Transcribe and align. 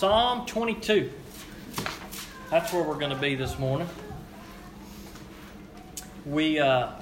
Psalm 0.00 0.46
22. 0.46 1.10
That's 2.50 2.72
where 2.72 2.82
we're 2.82 2.98
going 2.98 3.10
to 3.10 3.20
be 3.20 3.34
this 3.34 3.58
morning. 3.58 3.86
We, 6.24 6.58
uh, 6.58 6.92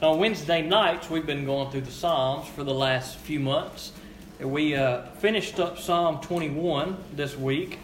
on 0.00 0.20
Wednesday 0.20 0.62
nights, 0.62 1.10
we've 1.10 1.26
been 1.26 1.44
going 1.44 1.72
through 1.72 1.80
the 1.80 1.90
Psalms 1.90 2.46
for 2.50 2.62
the 2.62 2.72
last 2.72 3.16
few 3.16 3.40
months. 3.40 3.90
We 4.38 4.76
uh, 4.76 5.06
finished 5.18 5.58
up 5.58 5.80
Psalm 5.80 6.20
21 6.20 6.96
this 7.12 7.36
week, 7.36 7.80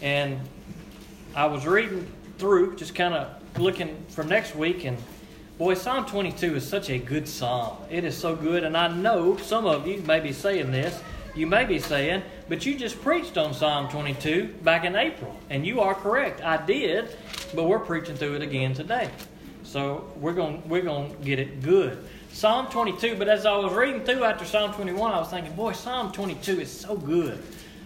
and 0.00 0.40
I 1.34 1.44
was 1.44 1.66
reading 1.66 2.10
through, 2.38 2.76
just 2.76 2.94
kind 2.94 3.12
of 3.12 3.60
looking 3.60 4.06
for 4.08 4.24
next 4.24 4.56
week, 4.56 4.86
and 4.86 4.96
boy, 5.58 5.74
Psalm 5.74 6.06
22 6.06 6.56
is 6.56 6.66
such 6.66 6.88
a 6.88 6.96
good 6.96 7.28
psalm. 7.28 7.76
It 7.90 8.04
is 8.04 8.16
so 8.16 8.34
good, 8.34 8.64
and 8.64 8.74
I 8.74 8.88
know 8.88 9.36
some 9.36 9.66
of 9.66 9.86
you 9.86 10.00
may 10.06 10.20
be 10.20 10.32
saying 10.32 10.70
this. 10.70 10.98
You 11.34 11.46
may 11.46 11.64
be 11.64 11.78
saying, 11.78 12.22
but 12.50 12.66
you 12.66 12.76
just 12.76 13.00
preached 13.00 13.38
on 13.38 13.54
Psalm 13.54 13.88
22 13.88 14.56
back 14.62 14.84
in 14.84 14.94
April, 14.94 15.34
and 15.48 15.66
you 15.66 15.80
are 15.80 15.94
correct. 15.94 16.42
I 16.42 16.58
did, 16.64 17.16
but 17.54 17.64
we're 17.64 17.78
preaching 17.78 18.16
through 18.16 18.34
it 18.34 18.42
again 18.42 18.74
today. 18.74 19.08
So 19.62 20.12
we're 20.16 20.34
going 20.34 20.62
we're 20.68 20.82
going 20.82 21.16
to 21.16 21.22
get 21.22 21.38
it 21.38 21.62
good. 21.62 22.04
Psalm 22.32 22.66
22, 22.66 23.16
but 23.16 23.28
as 23.28 23.46
I 23.46 23.56
was 23.56 23.72
reading 23.72 24.04
through 24.04 24.24
after 24.24 24.44
Psalm 24.44 24.74
21, 24.74 25.12
I 25.12 25.18
was 25.18 25.30
thinking, 25.30 25.54
boy, 25.54 25.72
Psalm 25.72 26.12
22 26.12 26.60
is 26.60 26.70
so 26.70 26.96
good. 26.96 27.42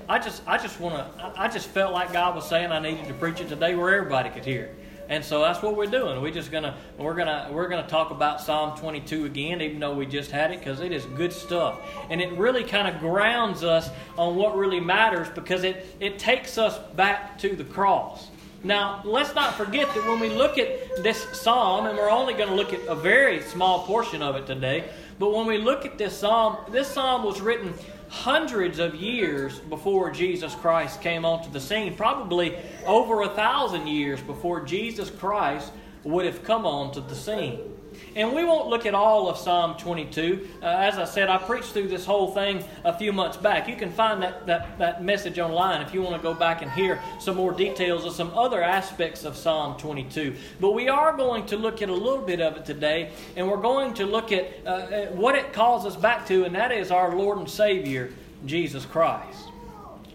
I 0.09 0.19
just 0.19 0.43
I 0.49 0.59
just 0.59 0.81
want 0.81 0.97
to 0.97 1.33
I 1.37 1.47
just 1.47 1.69
felt 1.69 1.93
like 1.93 2.13
God 2.13 2.35
was 2.35 2.49
saying 2.49 2.73
I 2.73 2.81
needed 2.81 3.07
to 3.07 3.15
preach 3.15 3.41
it 3.41 3.49
today 3.49 3.77
where 3.77 3.95
everybody 3.95 4.31
could 4.31 4.45
hear. 4.45 4.75
And 5.09 5.25
so 5.25 5.41
that's 5.41 5.63
what 5.63 5.77
we're 5.77 5.87
doing. 5.87 6.21
We're 6.21 6.33
just 6.33 6.51
gonna 6.51 6.77
we're 6.99 7.15
gonna 7.15 7.49
we're 7.53 7.69
gonna 7.69 7.87
talk 7.87 8.11
about 8.11 8.41
Psalm 8.41 8.77
22 8.79 9.25
again, 9.25 9.61
even 9.61 9.79
though 9.79 9.95
we 9.95 10.07
just 10.07 10.31
had 10.31 10.51
it, 10.51 10.59
because 10.59 10.81
it 10.81 10.93
is 10.93 11.05
good 11.17 11.33
stuff, 11.33 11.81
and 12.11 12.21
it 12.21 12.33
really 12.33 12.65
kind 12.65 12.89
of 12.89 13.01
grounds 13.01 13.63
us 13.63 13.89
on 14.19 14.35
what 14.35 14.57
really 14.57 14.81
matters 14.81 15.29
because 15.35 15.65
it 15.65 15.87
it 16.01 16.19
takes 16.19 16.59
us 16.59 16.79
back 16.95 17.39
to 17.39 17.55
the 17.55 17.65
cross. 17.65 18.29
Now, 18.65 19.01
let's 19.05 19.33
not 19.35 19.55
forget 19.55 19.87
that 19.95 20.09
when 20.09 20.19
we 20.19 20.29
look 20.29 20.59
at 20.59 21.03
this 21.03 21.23
psalm, 21.39 21.87
and 21.87 21.97
we're 21.97 22.11
only 22.11 22.35
going 22.35 22.49
to 22.49 22.55
look 22.55 22.73
at 22.73 22.81
a 22.89 22.97
very 22.97 23.41
small 23.43 23.85
portion 23.87 24.23
of 24.23 24.35
it 24.35 24.47
today, 24.47 24.89
but 25.21 25.33
when 25.33 25.47
we 25.47 25.59
look 25.59 25.87
at 25.87 25.99
this 25.99 26.19
psalm, 26.19 26.57
this 26.71 26.89
psalm 26.89 27.23
was 27.23 27.41
written 27.41 27.75
hundreds 28.17 28.79
of 28.79 28.95
years 28.95 29.59
before 29.59 30.11
Jesus 30.11 30.55
Christ 30.55 31.03
came 31.03 31.25
onto 31.25 31.51
the 31.51 31.61
scene, 31.61 31.95
probably 31.95 32.57
over 32.87 33.23
a 33.23 33.29
thousand 33.29 33.87
years 33.87 34.21
before 34.23 34.65
Jesus 34.65 35.11
Christ 35.11 35.71
would 36.03 36.25
have 36.25 36.43
come 36.43 36.65
onto 36.65 37.07
the 37.07 37.15
scene. 37.15 37.76
And 38.17 38.33
we 38.33 38.45
won't 38.45 38.69
look 38.69 38.87
at 38.87 38.95
all 38.95 39.29
of 39.29 39.37
Psalm 39.37 39.77
22. 39.77 40.49
Uh, 40.63 40.67
as 40.67 40.97
I 40.97 41.05
said, 41.05 41.29
I 41.29 41.37
preached 41.37 41.73
through 41.73 41.89
this 41.89 42.07
whole 42.07 42.33
thing 42.33 42.65
a 42.83 42.97
few 42.97 43.13
months 43.13 43.37
back. 43.37 43.69
You 43.69 43.77
can 43.77 43.93
find 43.93 44.23
that, 44.23 44.47
that, 44.47 44.79
that 44.79 45.05
message 45.05 45.39
online 45.39 45.83
if 45.83 45.93
you 45.93 46.01
want 46.01 46.17
to 46.17 46.23
go 46.23 46.33
back 46.33 46.63
and 46.63 46.71
hear 46.71 46.99
some 47.21 47.37
more 47.37 47.53
details 47.53 48.07
of 48.07 48.15
some 48.15 48.31
other 48.31 48.63
aspects 48.63 49.27
of 49.27 49.37
Psalm 49.37 49.77
22. 49.77 50.35
But 50.63 50.71
we 50.71 50.89
are 50.89 51.15
going 51.15 51.45
to 51.47 51.59
look 51.59 51.83
at 51.83 51.91
a 51.91 51.95
little 51.95 52.25
bit 52.25 52.41
of 52.41 52.57
it 52.57 52.65
today, 52.65 53.11
and 53.37 53.47
we're 53.47 53.59
going 53.59 53.93
to 53.95 54.07
look 54.07 54.33
at, 54.33 54.47
uh, 54.65 54.89
at 54.91 55.15
what 55.15 55.35
it 55.35 55.53
calls 55.53 55.85
us 55.85 55.95
back 55.95 56.27
to, 56.29 56.45
and 56.45 56.55
that 56.55 56.73
is 56.73 56.91
our 56.91 57.15
Lord 57.15 57.37
and 57.37 57.49
Savior, 57.49 58.15
Jesus 58.47 58.87
Christ. 58.87 59.49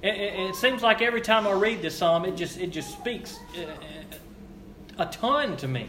It, 0.02 0.15
it, 0.15 0.39
it 0.39 0.55
seems 0.55 0.81
like 0.81 1.03
every 1.03 1.21
time 1.21 1.45
I 1.45 1.52
read 1.52 1.83
this 1.83 1.99
psalm, 1.99 2.25
it 2.25 2.36
just, 2.36 2.59
it 2.59 2.71
just 2.71 2.97
speaks 2.97 3.38
uh, 3.55 3.67
a 4.97 5.05
ton 5.05 5.55
to 5.58 5.67
me. 5.67 5.88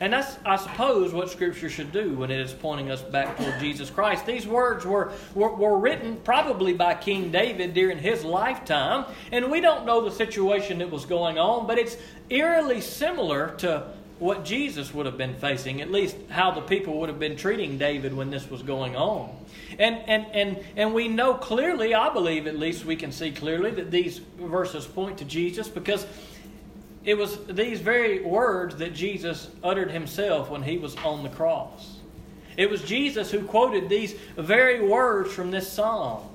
And 0.00 0.14
that's, 0.14 0.38
I 0.46 0.56
suppose, 0.56 1.12
what 1.12 1.30
Scripture 1.30 1.68
should 1.68 1.92
do 1.92 2.14
when 2.14 2.30
it 2.30 2.40
is 2.40 2.54
pointing 2.54 2.90
us 2.90 3.02
back 3.02 3.36
toward 3.36 3.60
Jesus 3.60 3.90
Christ. 3.90 4.24
These 4.24 4.46
words 4.46 4.86
were, 4.86 5.12
were, 5.34 5.54
were, 5.54 5.78
written 5.78 6.16
probably 6.24 6.72
by 6.72 6.94
King 6.94 7.30
David 7.30 7.74
during 7.74 7.98
his 7.98 8.24
lifetime, 8.24 9.04
and 9.30 9.50
we 9.50 9.60
don't 9.60 9.84
know 9.84 10.02
the 10.02 10.10
situation 10.10 10.78
that 10.78 10.90
was 10.90 11.04
going 11.04 11.38
on, 11.38 11.66
but 11.66 11.78
it's 11.78 11.98
eerily 12.30 12.80
similar 12.80 13.54
to 13.58 13.92
what 14.20 14.44
Jesus 14.44 14.92
would 14.94 15.06
have 15.06 15.18
been 15.18 15.34
facing, 15.34 15.80
at 15.80 15.90
least 15.90 16.16
how 16.28 16.50
the 16.50 16.60
people 16.60 17.00
would 17.00 17.08
have 17.08 17.18
been 17.18 17.36
treating 17.36 17.78
David 17.78 18.14
when 18.14 18.30
this 18.30 18.48
was 18.50 18.62
going 18.62 18.94
on. 18.94 19.34
And, 19.78 19.96
and, 20.06 20.26
and, 20.32 20.64
and 20.76 20.94
we 20.94 21.08
know 21.08 21.34
clearly, 21.34 21.94
I 21.94 22.12
believe 22.12 22.46
at 22.46 22.58
least 22.58 22.84
we 22.84 22.96
can 22.96 23.12
see 23.12 23.32
clearly, 23.32 23.70
that 23.72 23.90
these 23.90 24.18
verses 24.38 24.86
point 24.86 25.18
to 25.18 25.24
Jesus 25.24 25.68
because 25.68 26.06
it 27.04 27.14
was 27.14 27.38
these 27.46 27.80
very 27.80 28.22
words 28.22 28.76
that 28.76 28.94
Jesus 28.94 29.48
uttered 29.64 29.90
himself 29.90 30.50
when 30.50 30.62
he 30.62 30.78
was 30.78 30.96
on 30.96 31.22
the 31.22 31.30
cross. 31.30 31.96
It 32.56 32.68
was 32.68 32.82
Jesus 32.82 33.30
who 33.30 33.42
quoted 33.44 33.88
these 33.88 34.14
very 34.36 34.86
words 34.86 35.32
from 35.32 35.50
this 35.50 35.70
psalm, 35.70 36.28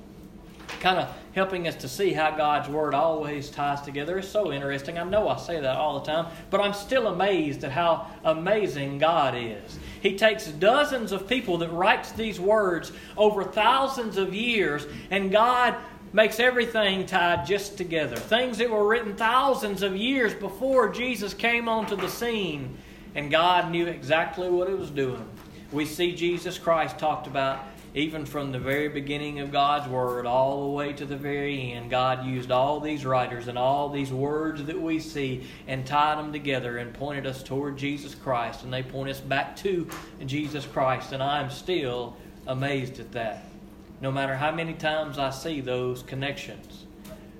kind 0.79 0.97
of 0.97 1.15
helping 1.35 1.67
us 1.67 1.75
to 1.75 1.87
see 1.87 2.13
how 2.13 2.31
God's 2.31 2.69
word 2.69 2.95
always 2.95 3.51
ties 3.51 3.81
together. 3.81 4.17
It's 4.17 4.27
so 4.29 4.51
interesting. 4.53 4.97
I 4.97 5.03
know 5.03 5.27
I 5.27 5.37
say 5.37 5.59
that 5.59 5.75
all 5.75 5.99
the 5.99 6.05
time, 6.05 6.27
but 6.49 6.61
I'm 6.61 6.73
still 6.73 7.07
amazed 7.07 7.63
at 7.63 7.71
how 7.71 8.07
amazing 8.23 8.97
God 8.97 9.35
is. 9.37 9.77
He 10.01 10.17
takes 10.17 10.47
dozens 10.47 11.11
of 11.11 11.27
people 11.27 11.57
that 11.57 11.69
writes 11.69 12.13
these 12.13 12.39
words 12.39 12.91
over 13.17 13.43
thousands 13.43 14.17
of 14.17 14.33
years, 14.33 14.87
and 15.11 15.31
God 15.31 15.75
makes 16.15 16.39
everything 16.39 17.05
tied 17.05 17.45
just 17.45 17.77
together. 17.77 18.15
Things 18.15 18.57
that 18.59 18.69
were 18.69 18.87
written 18.87 19.17
thousands 19.17 19.81
of 19.81 19.97
years 19.97 20.33
before 20.33 20.87
Jesus 20.87 21.33
came 21.33 21.67
onto 21.67 21.97
the 21.97 22.07
scene, 22.07 22.77
and 23.15 23.29
God 23.29 23.69
knew 23.69 23.85
exactly 23.85 24.49
what 24.49 24.69
He 24.69 24.75
was 24.75 24.89
doing. 24.89 25.27
We 25.73 25.85
see 25.85 26.15
Jesus 26.15 26.57
Christ 26.57 26.97
talked 26.97 27.27
about 27.27 27.65
even 27.93 28.25
from 28.25 28.53
the 28.53 28.59
very 28.59 28.87
beginning 28.87 29.41
of 29.41 29.51
God's 29.51 29.89
Word 29.89 30.25
all 30.25 30.63
the 30.63 30.71
way 30.71 30.93
to 30.93 31.05
the 31.05 31.17
very 31.17 31.73
end. 31.73 31.89
God 31.89 32.25
used 32.25 32.49
all 32.49 32.79
these 32.79 33.05
writers 33.05 33.49
and 33.49 33.57
all 33.57 33.89
these 33.89 34.13
words 34.13 34.63
that 34.63 34.79
we 34.79 35.01
see 35.01 35.45
and 35.67 35.85
tied 35.85 36.17
them 36.17 36.31
together 36.31 36.77
and 36.77 36.93
pointed 36.93 37.25
us 37.27 37.43
toward 37.43 37.75
Jesus 37.75 38.15
Christ, 38.15 38.63
and 38.63 38.71
they 38.71 38.83
point 38.83 39.09
us 39.09 39.19
back 39.19 39.57
to 39.57 39.85
Jesus 40.25 40.65
Christ, 40.65 41.11
and 41.11 41.21
I'm 41.21 41.49
still 41.49 42.15
amazed 42.47 43.01
at 43.01 43.11
that 43.11 43.43
no 44.01 44.11
matter 44.11 44.35
how 44.35 44.51
many 44.51 44.73
times 44.73 45.17
I 45.17 45.29
see 45.29 45.61
those 45.61 46.03
connections. 46.03 46.85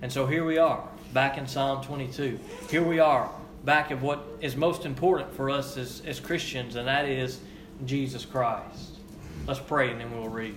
And 0.01 0.11
so 0.11 0.25
here 0.25 0.45
we 0.45 0.57
are, 0.57 0.87
back 1.13 1.37
in 1.37 1.47
Psalm 1.47 1.83
22. 1.83 2.39
Here 2.69 2.83
we 2.83 2.99
are, 2.99 3.29
back 3.63 3.91
at 3.91 4.01
what 4.01 4.25
is 4.41 4.55
most 4.55 4.85
important 4.85 5.33
for 5.33 5.49
us 5.49 5.77
as, 5.77 6.01
as 6.05 6.19
Christians, 6.19 6.75
and 6.75 6.87
that 6.87 7.05
is 7.05 7.39
Jesus 7.85 8.25
Christ. 8.25 8.97
Let's 9.47 9.59
pray 9.59 9.91
and 9.91 9.99
then 9.99 10.11
we'll 10.11 10.29
read. 10.29 10.55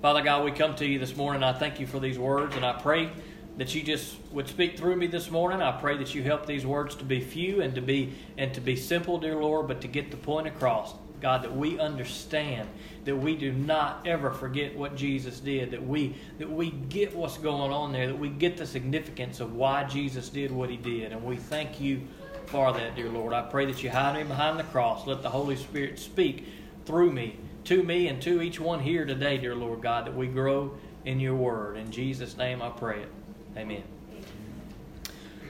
Father 0.00 0.22
God, 0.22 0.44
we 0.44 0.50
come 0.52 0.74
to 0.76 0.86
you 0.86 0.98
this 0.98 1.14
morning. 1.14 1.42
I 1.42 1.52
thank 1.52 1.78
you 1.78 1.86
for 1.86 2.00
these 2.00 2.18
words, 2.18 2.56
and 2.56 2.64
I 2.64 2.72
pray 2.72 3.10
that 3.58 3.74
you 3.74 3.82
just 3.82 4.16
would 4.30 4.48
speak 4.48 4.78
through 4.78 4.96
me 4.96 5.06
this 5.06 5.30
morning. 5.30 5.60
I 5.60 5.72
pray 5.72 5.98
that 5.98 6.14
you 6.14 6.22
help 6.22 6.46
these 6.46 6.64
words 6.64 6.94
to 6.96 7.04
be 7.04 7.20
few 7.20 7.60
and 7.60 7.74
to 7.74 7.82
be 7.82 8.14
and 8.38 8.54
to 8.54 8.60
be 8.62 8.76
simple, 8.76 9.18
dear 9.18 9.36
Lord, 9.36 9.68
but 9.68 9.82
to 9.82 9.88
get 9.88 10.10
the 10.10 10.16
point 10.16 10.46
across. 10.46 10.94
God, 11.20 11.42
that 11.42 11.54
we 11.54 11.78
understand, 11.78 12.68
that 13.04 13.16
we 13.16 13.36
do 13.36 13.52
not 13.52 14.06
ever 14.06 14.30
forget 14.30 14.76
what 14.76 14.96
Jesus 14.96 15.40
did, 15.40 15.70
that 15.70 15.86
we 15.86 16.14
that 16.38 16.50
we 16.50 16.70
get 16.70 17.14
what's 17.14 17.38
going 17.38 17.72
on 17.72 17.92
there, 17.92 18.06
that 18.06 18.18
we 18.18 18.28
get 18.28 18.56
the 18.56 18.66
significance 18.66 19.40
of 19.40 19.54
why 19.54 19.84
Jesus 19.84 20.28
did 20.28 20.50
what 20.50 20.70
he 20.70 20.76
did. 20.76 21.12
And 21.12 21.22
we 21.24 21.36
thank 21.36 21.80
you 21.80 22.02
for 22.46 22.72
that, 22.72 22.96
dear 22.96 23.08
Lord. 23.08 23.32
I 23.32 23.42
pray 23.42 23.66
that 23.66 23.82
you 23.82 23.90
hide 23.90 24.16
me 24.16 24.24
behind 24.24 24.58
the 24.58 24.64
cross. 24.64 25.06
Let 25.06 25.22
the 25.22 25.30
Holy 25.30 25.56
Spirit 25.56 25.98
speak 25.98 26.46
through 26.84 27.12
me, 27.12 27.36
to 27.64 27.82
me, 27.82 28.08
and 28.08 28.20
to 28.22 28.42
each 28.42 28.58
one 28.58 28.80
here 28.80 29.04
today, 29.04 29.38
dear 29.38 29.54
Lord 29.54 29.82
God, 29.82 30.06
that 30.06 30.16
we 30.16 30.26
grow 30.26 30.72
in 31.04 31.20
your 31.20 31.34
word. 31.36 31.76
In 31.76 31.90
Jesus' 31.90 32.36
name 32.36 32.60
I 32.60 32.70
pray 32.70 33.02
it. 33.02 33.08
Amen. 33.56 33.82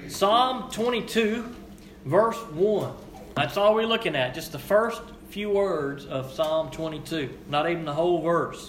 Psalm 0.09 0.70
22, 0.70 1.54
verse 2.04 2.36
1. 2.36 2.92
That's 3.34 3.56
all 3.56 3.75
we're 3.75 3.86
looking 3.86 4.16
at, 4.16 4.34
just 4.34 4.53
the 4.53 4.59
first 4.59 5.00
few 5.30 5.48
words 5.50 6.06
of 6.06 6.32
Psalm 6.32 6.72
22, 6.72 7.30
not 7.48 7.70
even 7.70 7.84
the 7.84 7.94
whole 7.94 8.20
verse. 8.20 8.68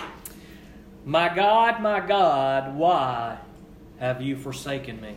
My 1.03 1.33
God, 1.33 1.81
my 1.81 1.99
God, 1.99 2.75
why 2.75 3.39
have 3.97 4.21
you 4.21 4.35
forsaken 4.35 5.01
me? 5.01 5.15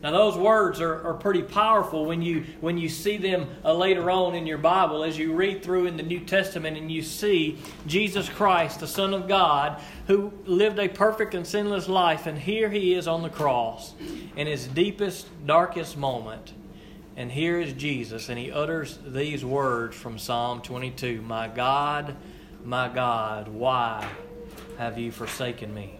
Now, 0.00 0.12
those 0.12 0.36
words 0.36 0.80
are, 0.80 1.04
are 1.08 1.14
pretty 1.14 1.42
powerful 1.42 2.06
when 2.06 2.22
you, 2.22 2.46
when 2.60 2.78
you 2.78 2.88
see 2.88 3.16
them 3.16 3.48
uh, 3.64 3.74
later 3.74 4.10
on 4.12 4.36
in 4.36 4.46
your 4.46 4.58
Bible 4.58 5.02
as 5.02 5.18
you 5.18 5.34
read 5.34 5.64
through 5.64 5.86
in 5.86 5.96
the 5.96 6.04
New 6.04 6.20
Testament 6.20 6.78
and 6.78 6.90
you 6.90 7.02
see 7.02 7.58
Jesus 7.86 8.28
Christ, 8.28 8.78
the 8.78 8.86
Son 8.86 9.12
of 9.12 9.26
God, 9.26 9.82
who 10.06 10.32
lived 10.46 10.78
a 10.78 10.88
perfect 10.88 11.34
and 11.34 11.44
sinless 11.44 11.88
life, 11.88 12.26
and 12.26 12.38
here 12.38 12.70
he 12.70 12.94
is 12.94 13.08
on 13.08 13.22
the 13.22 13.28
cross 13.28 13.92
in 14.36 14.46
his 14.46 14.68
deepest, 14.68 15.26
darkest 15.44 15.98
moment. 15.98 16.54
And 17.20 17.30
here 17.30 17.60
is 17.60 17.74
Jesus, 17.74 18.30
and 18.30 18.38
he 18.38 18.50
utters 18.50 18.98
these 19.06 19.44
words 19.44 19.94
from 19.94 20.18
Psalm 20.18 20.62
22 20.62 21.20
My 21.20 21.48
God, 21.48 22.16
my 22.64 22.88
God, 22.88 23.46
why 23.48 24.08
have 24.78 24.96
you 24.96 25.12
forsaken 25.12 25.74
me? 25.74 25.99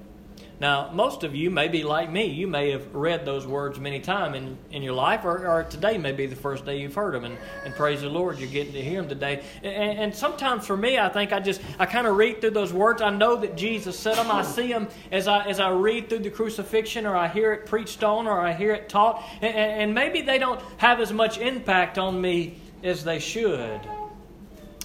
Now, 0.60 0.90
most 0.92 1.24
of 1.24 1.34
you 1.34 1.50
may 1.50 1.68
be 1.68 1.84
like 1.84 2.12
me. 2.12 2.26
You 2.26 2.46
may 2.46 2.70
have 2.72 2.94
read 2.94 3.24
those 3.24 3.46
words 3.46 3.80
many 3.80 3.98
times 3.98 4.36
in, 4.36 4.58
in 4.70 4.82
your 4.82 4.92
life, 4.92 5.24
or, 5.24 5.48
or 5.48 5.64
today 5.64 5.96
may 5.96 6.12
be 6.12 6.26
the 6.26 6.36
first 6.36 6.66
day 6.66 6.80
you've 6.80 6.94
heard 6.94 7.14
them. 7.14 7.24
And, 7.24 7.38
and 7.64 7.74
praise 7.74 8.02
the 8.02 8.10
Lord, 8.10 8.38
you're 8.38 8.50
getting 8.50 8.74
to 8.74 8.82
hear 8.82 9.00
them 9.00 9.08
today. 9.08 9.42
And, 9.62 9.98
and 9.98 10.14
sometimes 10.14 10.66
for 10.66 10.76
me, 10.76 10.98
I 10.98 11.08
think 11.08 11.32
I 11.32 11.40
just, 11.40 11.62
I 11.78 11.86
kind 11.86 12.06
of 12.06 12.14
read 12.14 12.42
through 12.42 12.50
those 12.50 12.74
words. 12.74 13.00
I 13.00 13.08
know 13.08 13.36
that 13.36 13.56
Jesus 13.56 13.98
said 13.98 14.16
them. 14.16 14.30
I 14.30 14.42
see 14.42 14.68
them 14.70 14.88
as 15.10 15.28
I, 15.28 15.46
as 15.46 15.60
I 15.60 15.70
read 15.70 16.10
through 16.10 16.18
the 16.18 16.30
crucifixion, 16.30 17.06
or 17.06 17.16
I 17.16 17.28
hear 17.28 17.54
it 17.54 17.64
preached 17.64 18.04
on, 18.04 18.26
or 18.26 18.38
I 18.38 18.52
hear 18.52 18.74
it 18.74 18.90
taught. 18.90 19.24
And, 19.40 19.56
and 19.56 19.94
maybe 19.94 20.20
they 20.20 20.36
don't 20.36 20.60
have 20.76 21.00
as 21.00 21.10
much 21.10 21.38
impact 21.38 21.96
on 21.96 22.20
me 22.20 22.60
as 22.82 23.02
they 23.02 23.18
should. 23.18 23.80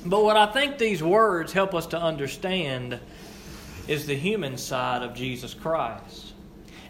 But 0.06 0.24
what 0.24 0.38
I 0.38 0.46
think 0.46 0.78
these 0.78 1.04
words 1.04 1.52
help 1.52 1.74
us 1.74 1.88
to 1.88 2.00
understand 2.00 3.00
is 3.88 4.06
the 4.06 4.16
human 4.16 4.58
side 4.58 5.04
of 5.04 5.14
Jesus 5.14 5.54
Christ. 5.54 6.34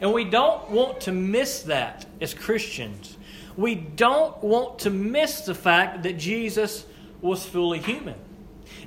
And 0.01 0.13
we 0.13 0.25
don't 0.25 0.69
want 0.69 1.01
to 1.01 1.12
miss 1.12 1.63
that 1.63 2.06
as 2.19 2.33
Christians. 2.33 3.18
We 3.57 3.75
don't 3.75 4.42
want 4.44 4.80
to 4.80 4.89
miss 4.89 5.42
the 5.42 5.56
fact 5.56 6.03
that 6.03 6.18
Jesus 6.18 6.86
was 7.21 7.45
fully 7.45 7.80
human. 7.80 8.15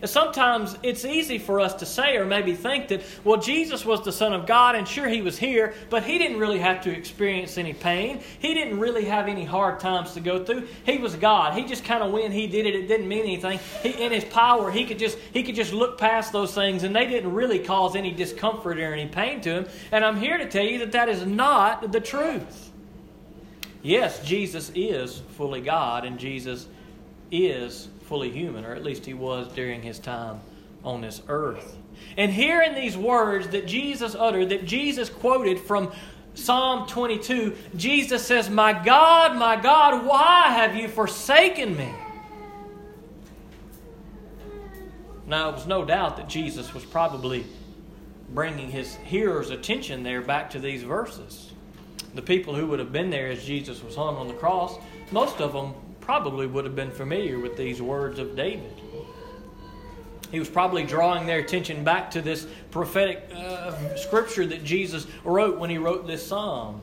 Sometimes 0.05 0.77
it's 0.83 1.05
easy 1.05 1.39
for 1.39 1.61
us 1.61 1.75
to 1.75 1.87
say 1.87 2.17
or 2.17 2.25
maybe 2.25 2.55
think 2.55 2.89
that, 2.89 3.03
well, 3.25 3.39
Jesus 3.41 3.85
was 3.85 4.05
the 4.05 4.13
Son 4.13 4.33
of 4.33 4.47
God, 4.47 4.75
and 4.75 4.87
sure, 4.87 5.09
he 5.09 5.23
was 5.23 5.39
here, 5.39 5.75
but 5.91 6.03
he 6.05 6.19
didn't 6.19 6.39
really 6.39 6.59
have 6.59 6.81
to 6.83 6.91
experience 6.91 7.59
any 7.59 7.73
pain. 7.73 8.21
He 8.39 8.55
didn't 8.55 8.79
really 8.79 9.05
have 9.07 9.29
any 9.29 9.45
hard 9.45 9.81
times 9.81 10.13
to 10.15 10.21
go 10.21 10.45
through. 10.45 10.69
He 10.85 10.99
was 10.99 11.15
God. 11.17 11.55
He 11.55 11.65
just 11.65 11.85
kind 11.85 12.03
of 12.03 12.13
when 12.13 12.33
he 12.33 12.47
did 12.47 12.67
it, 12.67 12.75
it 12.75 12.89
didn't 12.89 13.09
mean 13.09 13.23
anything. 13.23 13.59
He, 13.83 13.91
in 13.91 14.13
his 14.13 14.25
power, 14.25 14.71
he 14.71 14.85
could 14.85 14.99
just 14.99 15.19
he 15.33 15.43
could 15.43 15.55
just 15.55 15.73
look 15.73 15.99
past 15.99 16.33
those 16.33 16.55
things, 16.55 16.83
and 16.85 16.95
they 16.95 17.07
didn't 17.07 17.33
really 17.33 17.59
cause 17.59 17.97
any 17.97 18.13
discomfort 18.13 18.79
or 18.79 18.93
any 18.93 19.07
pain 19.07 19.41
to 19.43 19.51
him. 19.51 19.67
And 19.93 20.05
I'm 20.05 20.17
here 20.17 20.39
to 20.39 20.49
tell 20.49 20.65
you 20.65 20.79
that 20.81 20.93
that 20.93 21.09
is 21.09 21.25
not 21.27 21.93
the 21.93 22.01
truth. 22.01 22.71
Yes, 23.83 24.25
Jesus 24.25 24.73
is 24.75 25.23
fully 25.37 25.61
God, 25.61 26.05
and 26.05 26.19
Jesus 26.19 26.67
is 27.31 27.89
fully 28.09 28.31
human, 28.31 28.65
or 28.65 28.75
at 28.75 28.83
least 28.83 29.05
he 29.05 29.13
was 29.13 29.53
during 29.53 29.83
his 29.83 29.99
time 29.99 30.41
on 30.83 31.03
this 31.03 31.21
earth. 31.29 31.77
And 32.17 32.33
here 32.33 32.63
in 32.63 32.75
these 32.75 32.97
words 32.97 33.49
that 33.49 33.67
Jesus 33.67 34.15
uttered, 34.15 34.49
that 34.49 34.65
Jesus 34.65 35.11
quoted 35.11 35.61
from 35.61 35.93
Psalm 36.35 36.89
22, 36.89 37.55
Jesus 37.77 38.27
says, 38.27 38.49
My 38.49 38.73
God, 38.73 39.37
my 39.37 39.57
God, 39.61 40.07
why 40.07 40.53
have 40.53 40.75
you 40.75 40.89
forsaken 40.89 41.77
me? 41.77 41.93
Now, 45.27 45.51
it 45.51 45.57
was 45.57 45.67
no 45.67 45.85
doubt 45.85 46.17
that 46.17 46.29
Jesus 46.29 46.73
was 46.73 46.87
probably 46.87 47.45
bringing 48.31 48.71
his 48.71 48.95
hearers' 48.97 49.51
attention 49.51 50.03
there 50.03 50.23
back 50.23 50.49
to 50.51 50.59
these 50.59 50.83
verses. 50.83 51.53
The 52.15 52.23
people 52.23 52.55
who 52.55 52.67
would 52.69 52.79
have 52.79 52.93
been 52.93 53.11
there 53.11 53.29
as 53.29 53.45
Jesus 53.45 53.83
was 53.83 53.95
hung 53.95 54.17
on 54.17 54.29
the 54.29 54.35
cross, 54.35 54.79
most 55.11 55.41
of 55.43 55.53
them 55.53 55.75
probably 56.09 56.47
would 56.47 56.65
have 56.65 56.75
been 56.75 56.91
familiar 56.91 57.39
with 57.39 57.55
these 57.55 57.83
words 57.83 58.19
of 58.19 58.35
David. 58.35 58.73
He 60.31 60.39
was 60.39 60.49
probably 60.49 60.83
drawing 60.83 61.27
their 61.27 61.41
attention 61.41 61.85
back 61.85 62.11
to 62.13 62.23
this 62.23 62.47
prophetic 62.71 63.29
uh, 63.37 63.95
scripture 63.95 64.47
that 64.47 64.65
Jesus 64.65 65.07
wrote 65.23 65.59
when 65.59 65.69
he 65.69 65.77
wrote 65.77 66.07
this 66.07 66.27
psalm. 66.27 66.81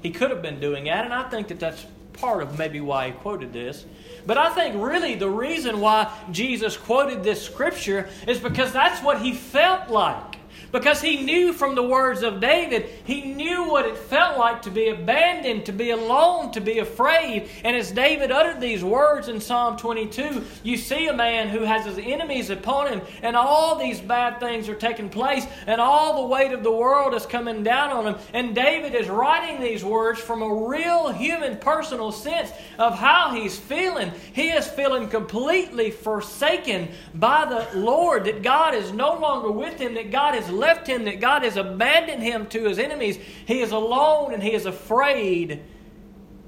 He 0.00 0.12
could 0.12 0.30
have 0.30 0.42
been 0.42 0.60
doing 0.60 0.84
that, 0.84 1.04
and 1.04 1.12
I 1.12 1.28
think 1.28 1.48
that 1.48 1.58
that's 1.58 1.84
part 2.12 2.40
of 2.40 2.56
maybe 2.56 2.80
why 2.80 3.08
he 3.08 3.12
quoted 3.14 3.52
this. 3.52 3.84
But 4.26 4.38
I 4.38 4.54
think 4.54 4.76
really 4.80 5.16
the 5.16 5.28
reason 5.28 5.80
why 5.80 6.16
Jesus 6.30 6.76
quoted 6.76 7.24
this 7.24 7.44
scripture 7.44 8.08
is 8.28 8.38
because 8.38 8.72
that's 8.72 9.02
what 9.02 9.20
he 9.20 9.32
felt 9.32 9.90
like 9.90 10.31
because 10.70 11.00
he 11.00 11.22
knew 11.22 11.52
from 11.52 11.74
the 11.74 11.82
words 11.82 12.22
of 12.22 12.40
David, 12.40 12.88
he 13.04 13.34
knew 13.34 13.68
what 13.68 13.86
it 13.86 13.96
felt 13.96 14.38
like 14.38 14.62
to 14.62 14.70
be 14.70 14.88
abandoned, 14.88 15.66
to 15.66 15.72
be 15.72 15.90
alone, 15.90 16.50
to 16.52 16.60
be 16.60 16.78
afraid. 16.78 17.48
And 17.64 17.76
as 17.76 17.90
David 17.90 18.30
uttered 18.30 18.60
these 18.60 18.82
words 18.82 19.28
in 19.28 19.40
Psalm 19.40 19.76
22, 19.76 20.44
you 20.62 20.76
see 20.76 21.08
a 21.08 21.12
man 21.12 21.48
who 21.48 21.60
has 21.60 21.84
his 21.84 21.98
enemies 21.98 22.50
upon 22.50 22.88
him, 22.88 23.02
and 23.22 23.36
all 23.36 23.76
these 23.76 24.00
bad 24.00 24.40
things 24.40 24.68
are 24.68 24.74
taking 24.74 25.08
place, 25.08 25.46
and 25.66 25.80
all 25.80 26.22
the 26.22 26.28
weight 26.28 26.52
of 26.52 26.62
the 26.62 26.72
world 26.72 27.14
is 27.14 27.26
coming 27.26 27.62
down 27.62 27.90
on 27.90 28.06
him. 28.06 28.20
And 28.32 28.54
David 28.54 28.94
is 28.94 29.08
writing 29.08 29.60
these 29.60 29.84
words 29.84 30.20
from 30.20 30.42
a 30.42 30.54
real 30.54 31.10
human, 31.10 31.58
personal 31.58 32.12
sense 32.12 32.50
of 32.78 32.98
how 32.98 33.34
he's 33.34 33.58
feeling. 33.58 34.12
He 34.32 34.48
is 34.48 34.66
feeling 34.66 35.08
completely 35.08 35.90
forsaken 35.90 36.88
by 37.14 37.44
the 37.44 37.78
Lord, 37.78 38.24
that 38.24 38.42
God 38.42 38.74
is 38.74 38.92
no 38.92 39.14
longer 39.18 39.50
with 39.50 39.78
him, 39.78 39.94
that 39.94 40.10
God 40.10 40.34
is 40.34 40.41
left 40.50 40.86
him, 40.86 41.04
that 41.04 41.20
God 41.20 41.42
has 41.42 41.56
abandoned 41.56 42.22
him 42.22 42.46
to 42.48 42.64
his 42.64 42.78
enemies. 42.78 43.18
He 43.46 43.60
is 43.60 43.72
alone 43.72 44.34
and 44.34 44.42
he 44.42 44.52
is 44.52 44.66
afraid 44.66 45.62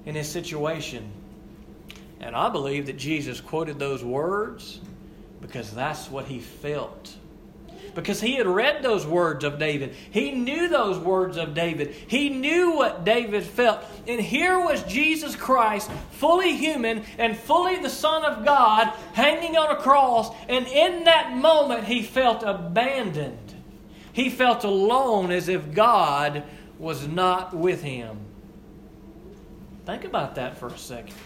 in 0.07 0.15
his 0.15 0.29
situation. 0.29 1.11
And 2.21 2.35
I 2.35 2.49
believe 2.49 2.87
that 2.87 2.97
Jesus 2.97 3.41
quoted 3.41 3.79
those 3.79 4.03
words 4.03 4.81
because 5.41 5.71
that's 5.73 6.11
what 6.11 6.25
he 6.25 6.41
felt. 6.41 7.15
Because 7.95 8.21
he 8.21 8.35
had 8.37 8.47
read 8.47 8.83
those 8.83 9.07
words 9.07 9.45
of 9.45 9.59
David. 9.59 9.95
He 10.11 10.33
knew 10.33 10.69
those 10.69 10.99
words 10.99 11.37
of 11.37 11.55
David. 11.55 11.95
He 12.09 12.29
knew 12.29 12.73
what 12.73 13.05
David 13.05 13.45
felt. 13.45 13.85
And 14.09 14.21
here 14.21 14.59
was 14.59 14.83
Jesus 14.85 15.37
Christ, 15.37 15.91
fully 16.11 16.57
human 16.57 17.05
and 17.19 17.37
fully 17.37 17.77
the 17.77 17.91
Son 17.91 18.25
of 18.25 18.45
God, 18.45 18.89
hanging 19.13 19.57
on 19.57 19.71
a 19.71 19.81
cross. 19.81 20.35
And 20.49 20.67
in 20.67 21.05
that 21.05 21.37
moment, 21.37 21.85
he 21.85 22.03
felt 22.03 22.43
abandoned. 22.43 23.44
He 24.15 24.31
felt 24.31 24.63
alone 24.63 25.33
as 25.33 25.49
if 25.49 25.75
God 25.75 26.45
was 26.79 27.09
not 27.09 27.55
with 27.55 27.83
him. 27.83 28.17
Think 29.85 30.05
about 30.05 30.37
that 30.37 30.57
for 30.57 30.69
a 30.69 30.79
second. 30.79 31.17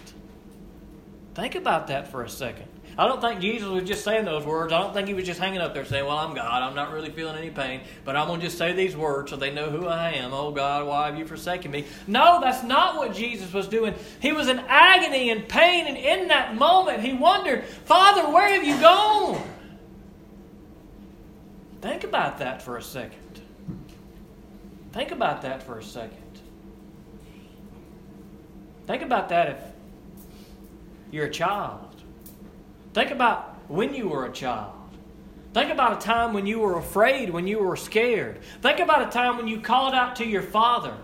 Think 1.34 1.54
about 1.54 1.88
that 1.88 2.10
for 2.10 2.22
a 2.22 2.30
second. 2.30 2.64
I 2.96 3.06
don't 3.06 3.20
think 3.20 3.40
Jesus 3.40 3.68
was 3.68 3.84
just 3.84 4.02
saying 4.02 4.24
those 4.24 4.44
words. 4.44 4.72
I 4.72 4.80
don't 4.80 4.94
think 4.94 5.06
he 5.06 5.12
was 5.12 5.24
just 5.24 5.38
hanging 5.38 5.60
up 5.60 5.74
there 5.74 5.84
saying, 5.84 6.06
Well, 6.06 6.16
I'm 6.16 6.34
God. 6.34 6.62
I'm 6.62 6.74
not 6.74 6.90
really 6.90 7.10
feeling 7.10 7.36
any 7.36 7.50
pain, 7.50 7.82
but 8.06 8.16
I'm 8.16 8.26
going 8.26 8.40
to 8.40 8.46
just 8.46 8.56
say 8.56 8.72
these 8.72 8.96
words 8.96 9.30
so 9.30 9.36
they 9.36 9.52
know 9.52 9.68
who 9.68 9.86
I 9.86 10.12
am. 10.12 10.32
Oh, 10.32 10.50
God, 10.50 10.86
why 10.86 11.06
have 11.06 11.18
you 11.18 11.26
forsaken 11.26 11.70
me? 11.70 11.84
No, 12.06 12.40
that's 12.40 12.64
not 12.64 12.96
what 12.96 13.14
Jesus 13.14 13.52
was 13.52 13.68
doing. 13.68 13.94
He 14.20 14.32
was 14.32 14.48
in 14.48 14.60
agony 14.66 15.28
and 15.28 15.46
pain, 15.46 15.86
and 15.86 15.96
in 15.98 16.28
that 16.28 16.56
moment, 16.56 17.02
he 17.02 17.12
wondered, 17.12 17.64
Father, 17.66 18.32
where 18.32 18.48
have 18.48 18.64
you 18.64 18.80
gone? 18.80 19.46
Think 21.80 22.04
about 22.04 22.38
that 22.38 22.60
for 22.62 22.76
a 22.76 22.82
second. 22.82 23.40
Think 24.92 25.12
about 25.12 25.42
that 25.42 25.62
for 25.62 25.78
a 25.78 25.82
second. 25.82 26.16
Think 28.86 29.02
about 29.02 29.28
that 29.28 29.50
if 29.50 29.58
you're 31.10 31.26
a 31.26 31.30
child. 31.30 32.02
Think 32.94 33.10
about 33.10 33.56
when 33.68 33.94
you 33.94 34.08
were 34.08 34.26
a 34.26 34.32
child. 34.32 34.72
Think 35.54 35.70
about 35.70 36.02
a 36.02 36.06
time 36.06 36.32
when 36.32 36.46
you 36.46 36.58
were 36.58 36.78
afraid, 36.78 37.30
when 37.30 37.46
you 37.46 37.58
were 37.58 37.76
scared. 37.76 38.40
Think 38.62 38.80
about 38.80 39.06
a 39.06 39.10
time 39.10 39.36
when 39.36 39.46
you 39.46 39.60
called 39.60 39.94
out 39.94 40.16
to 40.16 40.26
your 40.26 40.42
father. 40.42 40.94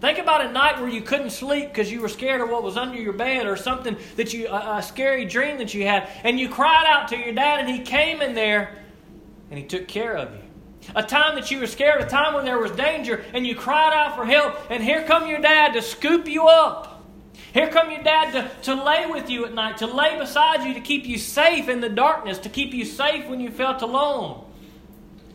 Think 0.00 0.18
about 0.18 0.44
a 0.44 0.50
night 0.50 0.80
where 0.80 0.88
you 0.88 1.00
couldn't 1.00 1.30
sleep 1.30 1.68
because 1.68 1.90
you 1.90 2.00
were 2.00 2.08
scared 2.08 2.40
of 2.40 2.50
what 2.50 2.64
was 2.64 2.76
under 2.76 2.98
your 3.00 3.12
bed 3.12 3.46
or 3.46 3.56
something 3.56 3.96
that 4.16 4.32
you 4.34 4.48
a, 4.48 4.78
a 4.78 4.82
scary 4.82 5.24
dream 5.24 5.58
that 5.58 5.74
you 5.74 5.86
had 5.86 6.08
and 6.24 6.40
you 6.40 6.48
cried 6.48 6.86
out 6.88 7.06
to 7.08 7.16
your 7.16 7.32
dad 7.32 7.60
and 7.60 7.68
he 7.68 7.78
came 7.80 8.20
in 8.20 8.34
there 8.34 8.81
and 9.52 9.58
He 9.58 9.66
took 9.66 9.86
care 9.86 10.16
of 10.16 10.32
you. 10.32 10.40
A 10.96 11.02
time 11.02 11.34
that 11.34 11.50
you 11.50 11.60
were 11.60 11.66
scared, 11.66 12.00
a 12.00 12.06
time 12.06 12.32
when 12.32 12.46
there 12.46 12.58
was 12.58 12.70
danger, 12.70 13.22
and 13.34 13.46
you 13.46 13.54
cried 13.54 13.92
out 13.92 14.16
for 14.16 14.24
help, 14.24 14.56
and 14.70 14.82
here 14.82 15.02
come 15.02 15.28
your 15.28 15.42
dad 15.42 15.74
to 15.74 15.82
scoop 15.82 16.26
you 16.26 16.46
up. 16.46 17.04
Here 17.52 17.68
come 17.68 17.90
your 17.90 18.02
dad 18.02 18.32
to, 18.32 18.72
to 18.72 18.82
lay 18.82 19.04
with 19.10 19.28
you 19.28 19.44
at 19.44 19.52
night, 19.52 19.76
to 19.76 19.86
lay 19.86 20.18
beside 20.18 20.64
you, 20.66 20.72
to 20.72 20.80
keep 20.80 21.04
you 21.04 21.18
safe 21.18 21.68
in 21.68 21.82
the 21.82 21.90
darkness, 21.90 22.38
to 22.38 22.48
keep 22.48 22.72
you 22.72 22.86
safe 22.86 23.28
when 23.28 23.40
you 23.40 23.50
felt 23.50 23.82
alone. 23.82 24.42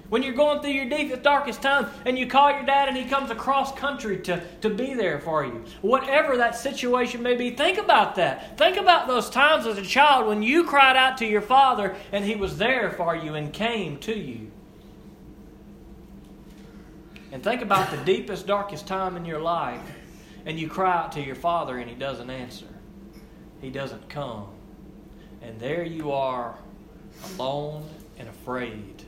When 0.10 0.24
you're 0.24 0.34
going 0.34 0.62
through 0.62 0.72
your 0.72 0.88
deepest, 0.88 1.22
darkest 1.22 1.62
time 1.62 1.88
and 2.06 2.18
you 2.18 2.28
call 2.28 2.52
your 2.52 2.66
dad 2.66 2.88
and 2.88 2.96
he 2.96 3.06
comes 3.06 3.30
across 3.30 3.74
country 3.74 4.18
to, 4.20 4.42
to 4.62 4.70
be 4.70 4.94
there 4.94 5.20
for 5.20 5.46
you. 5.46 5.66
Whatever 5.82 6.38
that 6.38 6.56
situation 6.56 7.22
may 7.22 7.36
be, 7.36 7.52
think 7.52 7.78
about 7.78 8.16
that. 8.16 8.58
Think 8.58 8.78
about 8.78 9.08
those 9.08 9.30
times 9.30 9.66
as 9.66 9.78
a 9.78 9.84
child 9.84 10.28
when 10.28 10.42
you 10.42 10.64
cried 10.64 10.96
out 10.96 11.18
to 11.18 11.26
your 11.26 11.42
father 11.42 11.96
and 12.14 12.24
he 12.24 12.36
was 12.36 12.58
there 12.58 12.92
for 12.92 13.16
you 13.16 13.34
and 13.34 13.52
came 13.52 13.98
to 14.00 14.18
you. 14.18 14.52
And 17.34 17.44
think 17.44 17.62
about 17.62 17.92
the 17.92 17.98
deepest, 17.98 18.48
darkest 18.48 18.88
time 18.88 19.18
in 19.18 19.26
your 19.26 19.42
life 19.42 19.82
and 20.46 20.58
you 20.58 20.70
cry 20.70 20.96
out 20.96 21.12
to 21.14 21.22
your 21.22 21.36
father 21.36 21.78
and 21.78 21.90
he 21.90 21.96
doesn't 21.96 22.30
answer. 22.30 22.68
He 23.60 23.70
doesn't 23.70 24.08
come. 24.08 24.48
And 25.42 25.60
there 25.60 25.84
you 25.84 26.14
are, 26.14 26.58
alone 27.36 27.84
and 28.18 28.30
afraid 28.30 29.04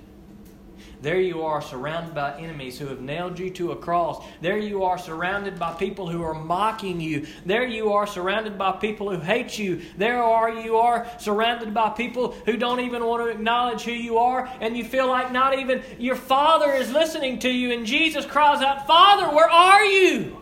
There 1.01 1.22
you 1.22 1.44
are 1.44 1.62
surrounded 1.62 2.13
by 2.13 2.38
enemies 2.38 2.77
who 2.77 2.88
have 2.88 3.00
nailed 3.00 3.39
you 3.39 3.50
to 3.51 3.72
a 3.72 3.75
cross. 3.77 4.22
There 4.41 4.58
you 4.58 4.84
are 4.84 4.98
surrounded 4.98 5.58
by 5.58 5.74
people 5.75 6.10
who 6.10 6.22
are 6.24 6.34
mocking 6.34 7.00
you. 7.00 7.25
There 7.46 7.65
you 7.65 7.94
are 7.94 8.06
surrounded 8.06 8.58
by 8.58 8.74
people 8.74 9.10
who 9.10 9.20
hate 9.22 9.58
you. 9.58 9.82
There 9.96 10.22
are 10.22 10.50
you 10.50 10.75
are 10.75 11.08
surrounded 11.18 11.74
by 11.74 11.91
people 11.91 12.34
who 12.46 12.58
don't 12.58 12.82
even 12.82 13.06
want 13.06 13.24
to 13.24 13.29
acknowledge 13.29 13.84
who 13.84 13.94
you 13.94 14.18
are 14.18 14.50
and 14.60 14.75
you 14.75 14.84
feel 14.84 15.08
like 15.08 15.32
not 15.32 15.58
even 15.58 15.82
your 15.98 16.18
father 16.18 16.74
is 16.74 16.91
listening 16.91 17.39
to 17.39 17.50
you 17.50 17.72
and 17.72 17.86
Jesus 17.86 18.25
cries 18.25 18.62
out, 18.62 18.86
"Father, 18.86 19.34
where 19.34 19.50
are 19.50 19.86
you?" 19.86 20.36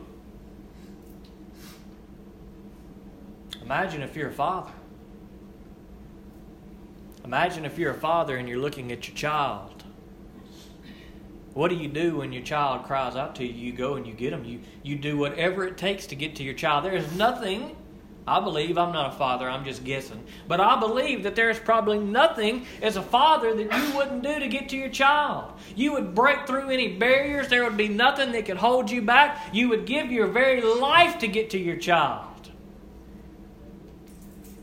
Imagine 3.62 4.02
if 4.02 4.16
you're 4.16 4.30
a 4.30 4.34
father. 4.34 4.72
Imagine 7.24 7.64
if 7.66 7.78
you're 7.78 7.92
a 7.92 8.00
father 8.00 8.38
and 8.38 8.50
you're 8.50 8.58
looking 8.58 8.92
at 8.92 9.08
your 9.08 9.16
child. 9.16 9.84
What 11.58 11.72
do 11.72 11.76
you 11.76 11.88
do 11.88 12.18
when 12.18 12.32
your 12.32 12.44
child 12.44 12.84
cries 12.84 13.16
out 13.16 13.34
to 13.38 13.44
you? 13.44 13.52
You 13.52 13.74
go 13.74 13.96
and 13.96 14.06
you 14.06 14.14
get 14.14 14.30
them. 14.30 14.46
You, 14.46 14.60
you 14.84 14.96
do 14.96 15.18
whatever 15.18 15.66
it 15.66 15.76
takes 15.76 16.06
to 16.06 16.16
get 16.16 16.36
to 16.36 16.44
your 16.44 16.54
child. 16.54 16.86
There 16.86 16.94
is 16.94 17.12
nothing, 17.16 17.76
I 18.28 18.40
believe, 18.40 18.78
I'm 18.78 18.94
not 18.94 19.16
a 19.16 19.18
father, 19.18 19.50
I'm 19.50 19.66
just 19.66 19.84
guessing, 19.84 20.24
but 20.48 20.60
I 20.60 20.80
believe 20.80 21.24
that 21.24 21.36
there's 21.36 21.58
probably 21.58 21.98
nothing 21.98 22.68
as 22.84 22.96
a 22.96 23.02
father 23.02 23.56
that 23.56 23.74
you 23.76 23.98
wouldn't 23.98 24.22
do 24.22 24.40
to 24.40 24.48
get 24.48 24.70
to 24.70 24.78
your 24.78 24.90
child. 24.90 25.52
You 25.76 25.94
would 25.94 26.14
break 26.14 26.46
through 26.46 26.70
any 26.70 26.96
barriers, 26.96 27.48
there 27.48 27.64
would 27.64 27.76
be 27.76 27.88
nothing 27.88 28.34
that 28.34 28.46
could 28.46 28.58
hold 28.58 28.92
you 28.92 29.02
back. 29.02 29.48
You 29.52 29.70
would 29.70 29.88
give 29.88 30.12
your 30.12 30.28
very 30.28 30.62
life 30.62 31.18
to 31.18 31.28
get 31.28 31.50
to 31.50 31.58
your 31.58 31.78
child. 31.78 32.52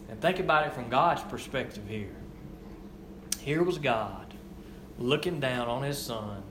And 0.08 0.20
think 0.20 0.38
about 0.38 0.68
it 0.68 0.74
from 0.74 0.88
God's 0.88 1.22
perspective 1.22 1.88
here. 1.88 2.14
Here 3.40 3.64
was 3.64 3.78
God 3.78 4.32
looking 4.96 5.40
down 5.40 5.66
on 5.66 5.82
his 5.82 5.98
son, 5.98 6.43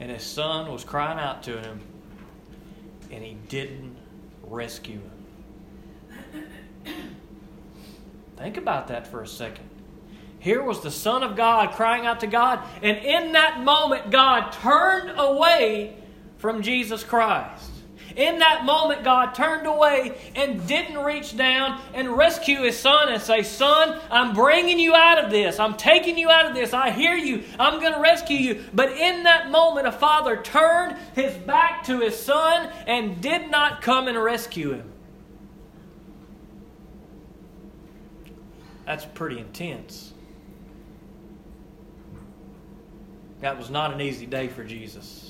and 0.00 0.10
his 0.10 0.22
son 0.22 0.70
was 0.70 0.84
crying 0.84 1.18
out 1.18 1.42
to 1.44 1.58
him, 1.60 1.80
and 3.10 3.24
he 3.24 3.36
didn't 3.48 3.96
rescue 4.42 5.00
him. 5.00 6.44
Think 8.36 8.56
about 8.56 8.88
that 8.88 9.06
for 9.06 9.22
a 9.22 9.26
second. 9.26 9.68
Here 10.38 10.62
was 10.62 10.80
the 10.80 10.90
Son 10.90 11.24
of 11.24 11.34
God 11.34 11.72
crying 11.72 12.06
out 12.06 12.20
to 12.20 12.28
God, 12.28 12.60
and 12.82 12.96
in 12.98 13.32
that 13.32 13.64
moment, 13.64 14.10
God 14.10 14.52
turned 14.52 15.18
away 15.18 15.96
from 16.36 16.62
Jesus 16.62 17.02
Christ. 17.02 17.70
In 18.18 18.40
that 18.40 18.64
moment, 18.64 19.04
God 19.04 19.32
turned 19.32 19.64
away 19.64 20.18
and 20.34 20.66
didn't 20.66 20.98
reach 20.98 21.36
down 21.36 21.80
and 21.94 22.16
rescue 22.16 22.62
his 22.62 22.76
son 22.76 23.10
and 23.10 23.22
say, 23.22 23.44
Son, 23.44 23.96
I'm 24.10 24.34
bringing 24.34 24.80
you 24.80 24.92
out 24.92 25.24
of 25.24 25.30
this. 25.30 25.60
I'm 25.60 25.76
taking 25.76 26.18
you 26.18 26.28
out 26.28 26.46
of 26.46 26.52
this. 26.52 26.74
I 26.74 26.90
hear 26.90 27.14
you. 27.14 27.44
I'm 27.60 27.78
going 27.78 27.92
to 27.94 28.00
rescue 28.00 28.36
you. 28.36 28.64
But 28.74 28.90
in 28.90 29.22
that 29.22 29.52
moment, 29.52 29.86
a 29.86 29.92
father 29.92 30.36
turned 30.36 30.96
his 31.14 31.32
back 31.32 31.84
to 31.84 32.00
his 32.00 32.20
son 32.20 32.68
and 32.88 33.20
did 33.20 33.52
not 33.52 33.82
come 33.82 34.08
and 34.08 34.20
rescue 34.20 34.72
him. 34.72 34.92
That's 38.84 39.04
pretty 39.04 39.38
intense. 39.38 40.12
That 43.42 43.56
was 43.56 43.70
not 43.70 43.94
an 43.94 44.00
easy 44.00 44.26
day 44.26 44.48
for 44.48 44.64
Jesus. 44.64 45.27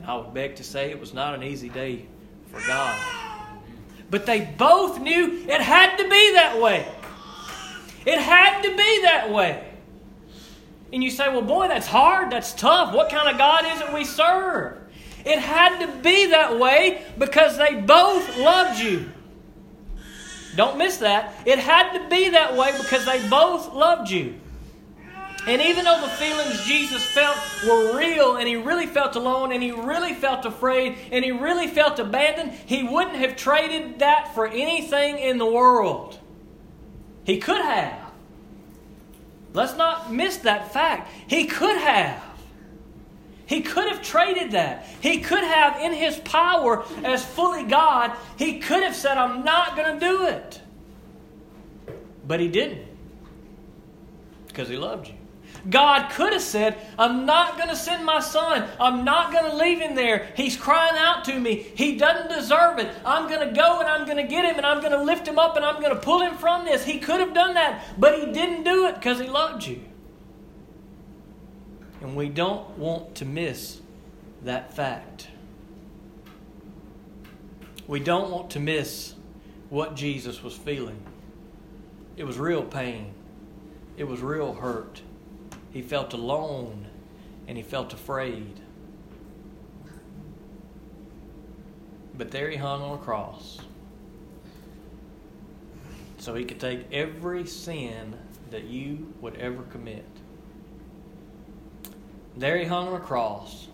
And 0.00 0.10
I 0.10 0.16
would 0.16 0.32
beg 0.32 0.56
to 0.56 0.64
say 0.64 0.90
it 0.90 0.98
was 0.98 1.12
not 1.12 1.34
an 1.34 1.42
easy 1.42 1.68
day 1.68 2.06
for 2.46 2.58
God. 2.66 2.98
But 4.08 4.24
they 4.24 4.40
both 4.56 4.98
knew 4.98 5.44
it 5.46 5.60
had 5.60 5.96
to 5.98 6.04
be 6.04 6.32
that 6.32 6.58
way. 6.58 6.88
It 8.06 8.18
had 8.18 8.62
to 8.62 8.70
be 8.70 9.02
that 9.02 9.30
way. 9.30 9.62
And 10.90 11.04
you 11.04 11.10
say, 11.10 11.28
well, 11.28 11.42
boy, 11.42 11.68
that's 11.68 11.86
hard. 11.86 12.32
That's 12.32 12.54
tough. 12.54 12.94
What 12.94 13.10
kind 13.10 13.28
of 13.28 13.36
God 13.36 13.66
is 13.66 13.82
it 13.82 13.92
we 13.92 14.04
serve? 14.04 14.78
It 15.26 15.38
had 15.38 15.84
to 15.84 16.00
be 16.00 16.30
that 16.30 16.58
way 16.58 17.02
because 17.18 17.58
they 17.58 17.74
both 17.74 18.38
loved 18.38 18.80
you. 18.80 19.10
Don't 20.56 20.78
miss 20.78 20.96
that. 20.96 21.34
It 21.44 21.58
had 21.58 21.92
to 21.92 22.08
be 22.08 22.30
that 22.30 22.56
way 22.56 22.72
because 22.78 23.04
they 23.04 23.28
both 23.28 23.74
loved 23.74 24.10
you. 24.10 24.40
And 25.46 25.62
even 25.62 25.84
though 25.84 26.00
the 26.02 26.08
feelings 26.08 26.64
Jesus 26.64 27.02
felt 27.04 27.36
were 27.66 27.96
real 27.96 28.36
and 28.36 28.46
he 28.46 28.56
really 28.56 28.86
felt 28.86 29.16
alone 29.16 29.52
and 29.52 29.62
he 29.62 29.72
really 29.72 30.12
felt 30.12 30.44
afraid 30.44 30.98
and 31.10 31.24
he 31.24 31.30
really 31.30 31.66
felt 31.66 31.98
abandoned, 31.98 32.52
he 32.66 32.82
wouldn't 32.82 33.16
have 33.16 33.36
traded 33.36 34.00
that 34.00 34.34
for 34.34 34.46
anything 34.46 35.18
in 35.18 35.38
the 35.38 35.46
world. 35.46 36.18
He 37.24 37.38
could 37.38 37.62
have. 37.62 38.12
Let's 39.52 39.76
not 39.76 40.12
miss 40.12 40.38
that 40.38 40.72
fact. 40.72 41.10
He 41.26 41.46
could 41.46 41.76
have. 41.76 42.22
He 43.46 43.62
could 43.62 43.90
have 43.90 44.00
traded 44.02 44.52
that. 44.52 44.86
He 45.00 45.20
could 45.20 45.42
have, 45.42 45.80
in 45.80 45.92
his 45.92 46.16
power 46.18 46.84
as 47.02 47.24
fully 47.24 47.64
God, 47.64 48.12
he 48.36 48.60
could 48.60 48.84
have 48.84 48.94
said, 48.94 49.18
I'm 49.18 49.42
not 49.42 49.74
going 49.74 49.98
to 49.98 50.06
do 50.06 50.26
it. 50.26 50.60
But 52.24 52.38
he 52.38 52.46
didn't. 52.46 52.86
Because 54.46 54.68
he 54.68 54.76
loved 54.76 55.08
you. 55.08 55.14
God 55.68 56.10
could 56.10 56.32
have 56.32 56.42
said, 56.42 56.78
I'm 56.98 57.26
not 57.26 57.56
going 57.56 57.68
to 57.68 57.76
send 57.76 58.04
my 58.04 58.20
son. 58.20 58.68
I'm 58.80 59.04
not 59.04 59.32
going 59.32 59.50
to 59.50 59.56
leave 59.56 59.80
him 59.80 59.94
there. 59.94 60.28
He's 60.36 60.56
crying 60.56 60.96
out 60.96 61.24
to 61.26 61.38
me. 61.38 61.66
He 61.74 61.96
doesn't 61.96 62.30
deserve 62.30 62.78
it. 62.78 62.94
I'm 63.04 63.28
going 63.28 63.46
to 63.46 63.54
go 63.54 63.80
and 63.80 63.88
I'm 63.88 64.06
going 64.06 64.16
to 64.16 64.22
get 64.22 64.44
him 64.44 64.56
and 64.56 64.64
I'm 64.64 64.80
going 64.80 64.92
to 64.92 65.02
lift 65.02 65.28
him 65.28 65.38
up 65.38 65.56
and 65.56 65.64
I'm 65.64 65.80
going 65.80 65.94
to 65.94 66.00
pull 66.00 66.20
him 66.20 66.36
from 66.36 66.64
this. 66.64 66.84
He 66.84 66.98
could 66.98 67.20
have 67.20 67.34
done 67.34 67.54
that, 67.54 67.84
but 67.98 68.18
he 68.18 68.32
didn't 68.32 68.64
do 68.64 68.86
it 68.86 68.94
because 68.94 69.20
he 69.20 69.26
loved 69.26 69.66
you. 69.66 69.80
And 72.00 72.16
we 72.16 72.30
don't 72.30 72.78
want 72.78 73.14
to 73.16 73.26
miss 73.26 73.80
that 74.42 74.74
fact. 74.74 75.28
We 77.86 78.00
don't 78.00 78.30
want 78.30 78.50
to 78.50 78.60
miss 78.60 79.14
what 79.68 79.94
Jesus 79.94 80.42
was 80.42 80.56
feeling. 80.56 81.02
It 82.16 82.24
was 82.24 82.38
real 82.38 82.62
pain, 82.62 83.12
it 83.96 84.04
was 84.04 84.20
real 84.20 84.54
hurt. 84.54 85.02
He 85.70 85.82
felt 85.82 86.12
alone 86.12 86.86
and 87.46 87.56
he 87.56 87.62
felt 87.62 87.92
afraid. 87.92 88.60
But 92.16 92.30
there 92.30 92.50
he 92.50 92.56
hung 92.56 92.82
on 92.82 92.98
a 92.98 93.00
cross. 93.00 93.58
So 96.18 96.34
he 96.34 96.44
could 96.44 96.60
take 96.60 96.92
every 96.92 97.46
sin 97.46 98.14
that 98.50 98.64
you 98.64 99.12
would 99.20 99.36
ever 99.36 99.62
commit. 99.62 100.04
There 102.36 102.58
he 102.58 102.64
hung 102.64 102.88
on 102.88 102.94
a 102.94 103.00
cross. 103.00 103.68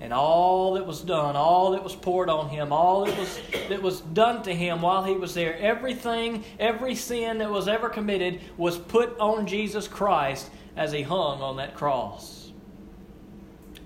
And 0.00 0.12
all 0.12 0.74
that 0.74 0.86
was 0.86 1.00
done, 1.00 1.34
all 1.34 1.72
that 1.72 1.82
was 1.82 1.96
poured 1.96 2.28
on 2.30 2.48
him, 2.50 2.72
all 2.72 3.04
that 3.04 3.18
was 3.18 3.40
that 3.68 3.82
was 3.82 4.00
done 4.00 4.44
to 4.44 4.54
him 4.54 4.80
while 4.80 5.02
he 5.02 5.14
was 5.14 5.34
there, 5.34 5.56
everything, 5.58 6.44
every 6.60 6.94
sin 6.94 7.38
that 7.38 7.50
was 7.50 7.66
ever 7.66 7.88
committed 7.88 8.40
was 8.56 8.78
put 8.78 9.18
on 9.18 9.46
Jesus 9.46 9.88
Christ 9.88 10.50
as 10.76 10.92
he 10.92 11.02
hung 11.02 11.40
on 11.40 11.56
that 11.56 11.74
cross. 11.74 12.52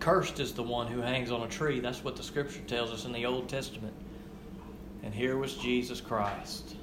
Cursed 0.01 0.41
is 0.41 0.53
the 0.53 0.63
one 0.63 0.89
who 0.89 1.01
hangs 1.01 1.31
on 1.31 1.43
a 1.43 1.49
tree. 1.49 1.79
That's 1.79 2.03
what 2.03 2.17
the 2.17 2.23
scripture 2.25 2.63
tells 2.67 2.91
us 2.91 3.05
in 3.05 3.13
the 3.13 3.25
Old 3.25 3.49
Testament. 3.49 3.95
And 5.05 5.15
here 5.15 5.37
was 5.37 5.55
Jesus 5.55 6.01
Christ 6.01 6.77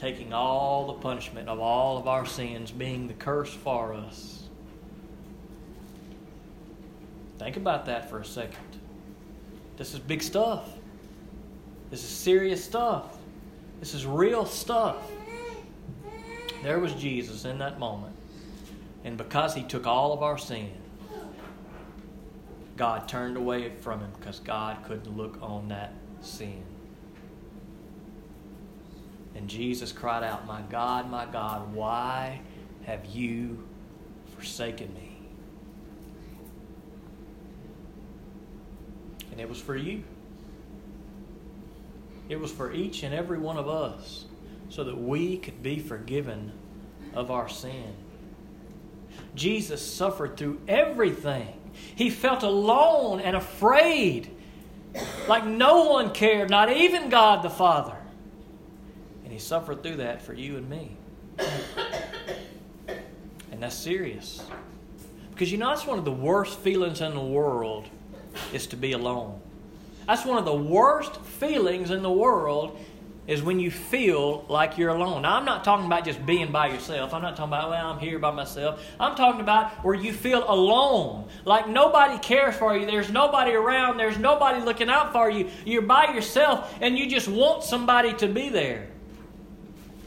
taking 0.00 0.32
all 0.32 0.86
the 0.86 0.94
punishment 0.94 1.46
of 1.50 1.60
all 1.60 1.98
of 1.98 2.08
our 2.08 2.24
sins, 2.24 2.70
being 2.70 3.06
the 3.06 3.12
curse 3.12 3.52
for 3.52 3.92
us. 3.92 4.48
Think 7.38 7.58
about 7.58 7.84
that 7.84 8.08
for 8.08 8.18
a 8.18 8.24
second. 8.24 8.56
This 9.76 9.92
is 9.92 10.00
big 10.00 10.22
stuff. 10.22 10.70
This 11.90 12.02
is 12.02 12.08
serious 12.08 12.64
stuff. 12.64 13.18
This 13.78 13.92
is 13.92 14.06
real 14.06 14.46
stuff. 14.46 14.96
There 16.62 16.78
was 16.78 16.92
Jesus 16.94 17.44
in 17.44 17.58
that 17.58 17.78
moment. 17.78 18.14
And 19.04 19.16
because 19.16 19.54
he 19.54 19.62
took 19.62 19.86
all 19.86 20.12
of 20.12 20.22
our 20.22 20.36
sin, 20.36 20.70
God 22.76 23.08
turned 23.08 23.36
away 23.36 23.70
from 23.80 24.00
him 24.00 24.10
because 24.18 24.40
God 24.40 24.78
couldn't 24.84 25.16
look 25.16 25.38
on 25.40 25.68
that 25.68 25.94
sin. 26.20 26.62
And 29.34 29.48
Jesus 29.48 29.92
cried 29.92 30.22
out, 30.22 30.46
My 30.46 30.60
God, 30.62 31.10
my 31.10 31.24
God, 31.24 31.72
why 31.72 32.40
have 32.84 33.06
you 33.06 33.66
forsaken 34.36 34.92
me? 34.94 35.16
And 39.30 39.40
it 39.40 39.48
was 39.48 39.58
for 39.58 39.76
you. 39.76 40.02
It 42.28 42.38
was 42.38 42.52
for 42.52 42.72
each 42.72 43.02
and 43.02 43.14
every 43.14 43.38
one 43.38 43.56
of 43.56 43.68
us 43.68 44.26
so 44.70 44.84
that 44.84 44.96
we 44.96 45.36
could 45.36 45.62
be 45.62 45.78
forgiven 45.78 46.52
of 47.12 47.30
our 47.30 47.48
sin. 47.48 47.92
Jesus 49.34 49.84
suffered 49.84 50.36
through 50.36 50.60
everything. 50.66 51.60
He 51.94 52.08
felt 52.08 52.42
alone 52.42 53.20
and 53.20 53.36
afraid, 53.36 54.30
like 55.28 55.44
no 55.44 55.84
one 55.90 56.12
cared, 56.12 56.50
not 56.50 56.72
even 56.72 57.10
God 57.10 57.42
the 57.42 57.50
Father. 57.50 57.96
And 59.24 59.32
He 59.32 59.38
suffered 59.38 59.82
through 59.82 59.96
that 59.96 60.22
for 60.22 60.32
you 60.32 60.56
and 60.56 60.68
me. 60.68 60.96
And 63.50 63.62
that's 63.62 63.76
serious. 63.76 64.42
Because 65.30 65.50
you 65.50 65.58
know, 65.58 65.68
that's 65.68 65.86
one 65.86 65.98
of 65.98 66.04
the 66.04 66.12
worst 66.12 66.58
feelings 66.60 67.00
in 67.00 67.14
the 67.14 67.20
world 67.20 67.88
is 68.52 68.66
to 68.68 68.76
be 68.76 68.92
alone. 68.92 69.40
That's 70.06 70.24
one 70.24 70.38
of 70.38 70.44
the 70.44 70.54
worst 70.54 71.20
feelings 71.20 71.90
in 71.90 72.02
the 72.02 72.10
world 72.10 72.78
is 73.26 73.42
when 73.42 73.60
you 73.60 73.70
feel 73.70 74.44
like 74.48 74.78
you're 74.78 74.90
alone. 74.90 75.22
Now, 75.22 75.36
I'm 75.36 75.44
not 75.44 75.62
talking 75.62 75.86
about 75.86 76.04
just 76.04 76.24
being 76.26 76.50
by 76.50 76.68
yourself. 76.68 77.14
I'm 77.14 77.22
not 77.22 77.36
talking 77.36 77.52
about, 77.52 77.70
well, 77.70 77.86
I'm 77.86 77.98
here 77.98 78.18
by 78.18 78.30
myself. 78.32 78.82
I'm 78.98 79.14
talking 79.14 79.40
about 79.40 79.72
where 79.84 79.94
you 79.94 80.12
feel 80.12 80.44
alone, 80.50 81.28
like 81.44 81.68
nobody 81.68 82.18
cares 82.18 82.56
for 82.56 82.76
you. 82.76 82.86
There's 82.86 83.10
nobody 83.10 83.52
around. 83.52 83.98
There's 83.98 84.18
nobody 84.18 84.64
looking 84.64 84.88
out 84.88 85.12
for 85.12 85.30
you. 85.30 85.48
You're 85.64 85.82
by 85.82 86.12
yourself, 86.12 86.74
and 86.80 86.98
you 86.98 87.08
just 87.08 87.28
want 87.28 87.62
somebody 87.62 88.14
to 88.14 88.26
be 88.26 88.48
there. 88.48 88.88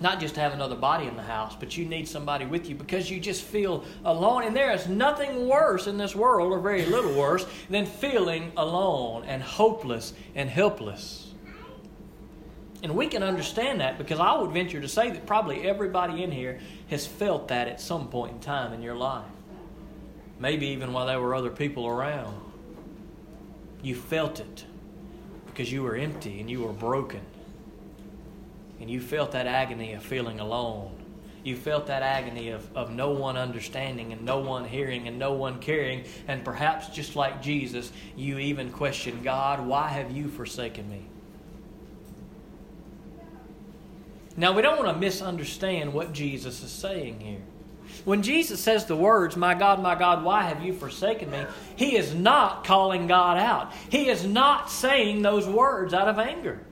Not 0.01 0.19
just 0.19 0.35
have 0.35 0.51
another 0.51 0.75
body 0.75 1.07
in 1.07 1.15
the 1.15 1.23
house, 1.23 1.55
but 1.57 1.77
you 1.77 1.85
need 1.85 2.09
somebody 2.09 2.45
with 2.45 2.67
you 2.67 2.75
because 2.75 3.09
you 3.09 3.21
just 3.21 3.41
feel 3.41 3.85
alone. 4.03 4.43
And 4.43 4.53
there 4.53 4.71
is 4.71 4.89
nothing 4.89 5.47
worse 5.47 5.87
in 5.87 5.97
this 5.97 6.13
world, 6.13 6.51
or 6.51 6.59
very 6.59 6.85
little 6.85 7.13
worse, 7.13 7.45
than 7.69 7.85
feeling 7.85 8.51
alone 8.57 9.23
and 9.25 9.41
hopeless 9.41 10.13
and 10.35 10.49
helpless. 10.49 11.32
And 12.83 12.97
we 12.97 13.07
can 13.07 13.23
understand 13.23 13.79
that 13.79 13.97
because 13.97 14.19
I 14.19 14.37
would 14.37 14.51
venture 14.51 14.81
to 14.81 14.89
say 14.89 15.09
that 15.09 15.25
probably 15.25 15.61
everybody 15.61 16.21
in 16.21 16.31
here 16.31 16.59
has 16.89 17.07
felt 17.07 17.47
that 17.47 17.69
at 17.69 17.79
some 17.79 18.09
point 18.09 18.33
in 18.33 18.39
time 18.41 18.73
in 18.73 18.81
your 18.81 18.95
life. 18.95 19.23
Maybe 20.37 20.67
even 20.67 20.91
while 20.91 21.05
there 21.05 21.21
were 21.21 21.33
other 21.33 21.49
people 21.49 21.87
around. 21.87 22.37
You 23.81 23.95
felt 23.95 24.41
it 24.41 24.65
because 25.45 25.71
you 25.71 25.81
were 25.81 25.95
empty 25.95 26.41
and 26.41 26.49
you 26.51 26.61
were 26.61 26.73
broken. 26.73 27.21
And 28.81 28.89
you 28.89 28.99
felt 28.99 29.31
that 29.31 29.47
agony 29.47 29.93
of 29.93 30.03
feeling 30.03 30.41
alone. 30.41 30.91
You 31.45 31.55
felt 31.55 31.87
that 31.87 32.03
agony 32.03 32.49
of, 32.49 32.67
of 32.75 32.91
no 32.91 33.11
one 33.11 33.37
understanding 33.37 34.11
and 34.11 34.23
no 34.23 34.39
one 34.39 34.65
hearing 34.65 35.07
and 35.07 35.17
no 35.17 35.31
one 35.31 35.59
caring. 35.59 36.03
And 36.27 36.43
perhaps 36.43 36.89
just 36.89 37.15
like 37.15 37.41
Jesus, 37.41 37.93
you 38.17 38.39
even 38.39 38.71
questioned 38.73 39.23
God, 39.23 39.65
why 39.65 39.87
have 39.87 40.11
you 40.11 40.27
forsaken 40.27 40.89
me? 40.89 41.05
Now, 44.35 44.53
we 44.53 44.61
don't 44.61 44.77
want 44.77 44.93
to 44.93 44.99
misunderstand 44.99 45.93
what 45.93 46.13
Jesus 46.13 46.63
is 46.63 46.71
saying 46.71 47.19
here. 47.19 47.41
When 48.05 48.21
Jesus 48.21 48.59
says 48.59 48.85
the 48.85 48.95
words, 48.95 49.37
My 49.37 49.53
God, 49.53 49.81
my 49.81 49.95
God, 49.95 50.23
why 50.23 50.43
have 50.43 50.63
you 50.63 50.73
forsaken 50.73 51.31
me? 51.31 51.45
He 51.75 51.95
is 51.95 52.13
not 52.13 52.65
calling 52.65 53.07
God 53.07 53.37
out. 53.37 53.71
He 53.89 54.09
is 54.09 54.25
not 54.25 54.69
saying 54.69 55.21
those 55.21 55.47
words 55.47 55.93
out 55.93 56.07
of 56.07 56.19
anger. 56.19 56.65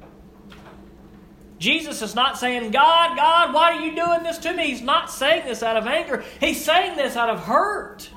Jesus 1.58 2.02
is 2.02 2.16
not 2.16 2.40
saying, 2.40 2.72
God, 2.72 3.16
God, 3.16 3.54
why 3.54 3.74
are 3.74 3.82
you 3.82 3.96
doing 3.96 4.24
this 4.24 4.40
to 4.40 4.52
me? 4.52 4.68
He's 4.68 4.82
not 4.82 5.12
saying 5.12 5.46
this 5.46 5.62
out 5.62 5.78
of 5.78 5.86
anger. 5.86 6.24
He's 6.40 6.64
saying 6.66 6.98
this 6.98 7.16
out 7.16 7.30
of 7.30 7.42
hurt. 7.42 8.10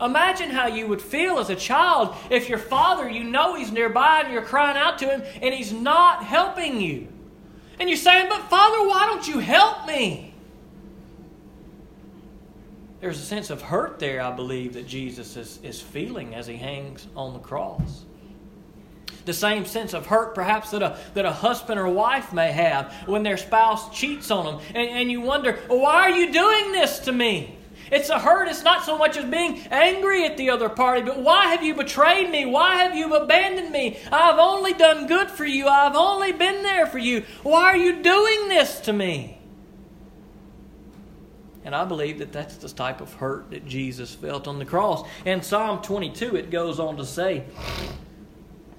Imagine 0.00 0.50
how 0.50 0.66
you 0.66 0.88
would 0.88 1.00
feel 1.00 1.38
as 1.38 1.48
a 1.48 1.54
child 1.54 2.16
if 2.30 2.48
your 2.48 2.58
father, 2.58 3.08
you 3.08 3.22
know 3.22 3.54
he's 3.54 3.70
nearby 3.70 4.22
and 4.24 4.32
you're 4.32 4.42
crying 4.42 4.76
out 4.76 4.98
to 4.98 5.06
him 5.06 5.22
and 5.40 5.54
he's 5.54 5.72
not 5.72 6.24
helping 6.24 6.80
you. 6.80 7.06
And 7.78 7.88
you're 7.88 7.96
saying, 7.96 8.26
But 8.28 8.48
Father, 8.48 8.88
why 8.88 9.06
don't 9.06 9.26
you 9.26 9.38
help 9.38 9.86
me? 9.86 10.34
There's 13.00 13.20
a 13.20 13.24
sense 13.24 13.50
of 13.50 13.60
hurt 13.60 13.98
there, 13.98 14.22
I 14.22 14.30
believe, 14.30 14.74
that 14.74 14.86
Jesus 14.86 15.36
is, 15.36 15.60
is 15.62 15.80
feeling 15.80 16.34
as 16.34 16.46
he 16.46 16.56
hangs 16.56 17.06
on 17.14 17.34
the 17.34 17.38
cross. 17.38 18.04
The 19.26 19.34
same 19.34 19.64
sense 19.64 19.94
of 19.94 20.06
hurt, 20.06 20.34
perhaps, 20.34 20.70
that 20.70 20.82
a, 20.82 20.98
that 21.14 21.24
a 21.24 21.30
husband 21.30 21.78
or 21.78 21.88
wife 21.88 22.32
may 22.32 22.52
have 22.52 22.92
when 23.06 23.22
their 23.22 23.36
spouse 23.36 23.94
cheats 23.94 24.30
on 24.30 24.46
them. 24.46 24.60
And, 24.68 24.88
and 24.88 25.10
you 25.10 25.20
wonder, 25.20 25.58
why 25.68 25.94
are 25.94 26.10
you 26.10 26.32
doing 26.32 26.72
this 26.72 27.00
to 27.00 27.12
me? 27.12 27.53
It's 27.90 28.08
a 28.08 28.18
hurt. 28.18 28.48
It's 28.48 28.62
not 28.62 28.84
so 28.84 28.96
much 28.96 29.16
as 29.16 29.24
being 29.24 29.58
angry 29.70 30.24
at 30.24 30.36
the 30.36 30.50
other 30.50 30.68
party, 30.68 31.02
but 31.02 31.18
why 31.18 31.46
have 31.48 31.62
you 31.62 31.74
betrayed 31.74 32.30
me? 32.30 32.46
Why 32.46 32.76
have 32.76 32.94
you 32.94 33.14
abandoned 33.14 33.70
me? 33.70 33.98
I've 34.10 34.38
only 34.38 34.72
done 34.72 35.06
good 35.06 35.30
for 35.30 35.44
you. 35.44 35.68
I've 35.68 35.96
only 35.96 36.32
been 36.32 36.62
there 36.62 36.86
for 36.86 36.98
you. 36.98 37.24
Why 37.42 37.64
are 37.64 37.76
you 37.76 38.02
doing 38.02 38.48
this 38.48 38.80
to 38.80 38.92
me? 38.92 39.38
And 41.64 41.74
I 41.74 41.84
believe 41.86 42.18
that 42.18 42.30
that's 42.30 42.58
the 42.58 42.68
type 42.68 43.00
of 43.00 43.14
hurt 43.14 43.50
that 43.50 43.66
Jesus 43.66 44.14
felt 44.14 44.46
on 44.46 44.58
the 44.58 44.66
cross. 44.66 45.06
In 45.24 45.42
Psalm 45.42 45.80
22, 45.80 46.36
it 46.36 46.50
goes 46.50 46.78
on 46.78 46.98
to 46.98 47.06
say, 47.06 47.44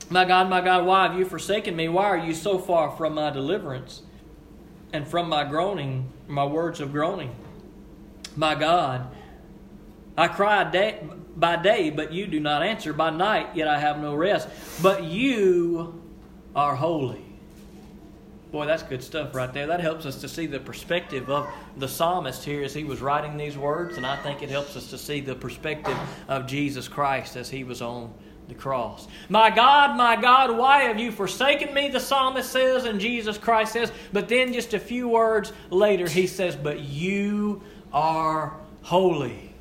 My 0.09 0.23
God, 0.23 0.49
my 0.49 0.61
God, 0.61 0.85
why 0.85 1.07
have 1.07 1.17
you 1.17 1.25
forsaken 1.25 1.75
me? 1.75 1.89
Why 1.89 2.05
are 2.05 2.17
you 2.17 2.35
so 2.35 2.59
far 2.59 2.91
from 2.91 3.15
my 3.15 3.31
deliverance 3.31 4.03
and 4.93 5.07
from 5.07 5.29
my 5.29 5.43
groaning, 5.43 6.11
my 6.27 6.45
words 6.45 6.79
of 6.79 6.91
groaning? 6.91 7.35
My 8.35 8.55
God. 8.55 9.07
I 10.17 10.27
cry 10.27 10.69
day, 10.69 11.03
by 11.35 11.57
day, 11.57 11.89
but 11.89 12.13
you 12.13 12.27
do 12.27 12.39
not 12.39 12.63
answer. 12.63 12.93
By 12.93 13.09
night, 13.09 13.55
yet 13.55 13.67
I 13.67 13.79
have 13.79 13.99
no 13.99 14.15
rest. 14.15 14.47
But 14.81 15.03
you 15.03 16.01
are 16.55 16.75
holy. 16.75 17.25
Boy, 18.51 18.65
that's 18.65 18.83
good 18.83 19.03
stuff 19.03 19.35
right 19.35 19.51
there. 19.51 19.67
That 19.67 19.81
helps 19.81 20.05
us 20.05 20.21
to 20.21 20.29
see 20.29 20.45
the 20.45 20.59
perspective 20.59 21.29
of 21.29 21.49
the 21.75 21.89
psalmist 21.89 22.45
here 22.45 22.63
as 22.63 22.73
he 22.73 22.85
was 22.85 23.01
writing 23.01 23.35
these 23.35 23.57
words, 23.57 23.97
and 23.97 24.05
I 24.05 24.15
think 24.15 24.41
it 24.41 24.49
helps 24.49 24.77
us 24.77 24.89
to 24.91 24.97
see 24.97 25.19
the 25.19 25.35
perspective 25.35 25.97
of 26.29 26.47
Jesus 26.47 26.87
Christ 26.87 27.35
as 27.35 27.49
he 27.49 27.65
was 27.65 27.81
on 27.81 28.13
the 28.47 28.53
cross. 28.53 29.07
My 29.27 29.49
God, 29.49 29.97
my 29.97 30.15
God, 30.15 30.57
why 30.57 30.83
have 30.83 30.99
you 30.99 31.11
forsaken 31.11 31.73
me? 31.73 31.89
The 31.89 31.99
psalmist 31.99 32.51
says, 32.51 32.85
and 32.85 32.99
Jesus 32.99 33.37
Christ 33.37 33.73
says. 33.73 33.91
But 34.13 34.29
then 34.29 34.53
just 34.53 34.73
a 34.73 34.79
few 34.79 35.09
words 35.09 35.51
later, 35.69 36.07
he 36.07 36.27
says, 36.27 36.55
But 36.55 36.79
you 36.79 37.61
are 37.95 38.53
holy. 38.83 39.53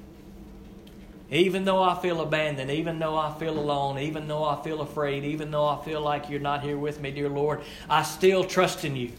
Even 1.30 1.64
though 1.64 1.82
I 1.82 2.00
feel 2.02 2.20
abandoned, 2.20 2.70
even 2.70 2.98
though 2.98 3.16
I 3.16 3.32
feel 3.38 3.58
alone, 3.58 3.98
even 3.98 4.28
though 4.28 4.44
I 4.44 4.62
feel 4.62 4.82
afraid, 4.82 5.24
even 5.24 5.50
though 5.50 5.66
I 5.66 5.82
feel 5.84 6.02
like 6.02 6.28
you're 6.28 6.40
not 6.40 6.62
here 6.62 6.76
with 6.76 7.00
me, 7.00 7.12
dear 7.12 7.28
Lord, 7.28 7.62
I 7.88 8.02
still 8.02 8.44
trust 8.44 8.84
in 8.84 8.96
you. 8.96 9.12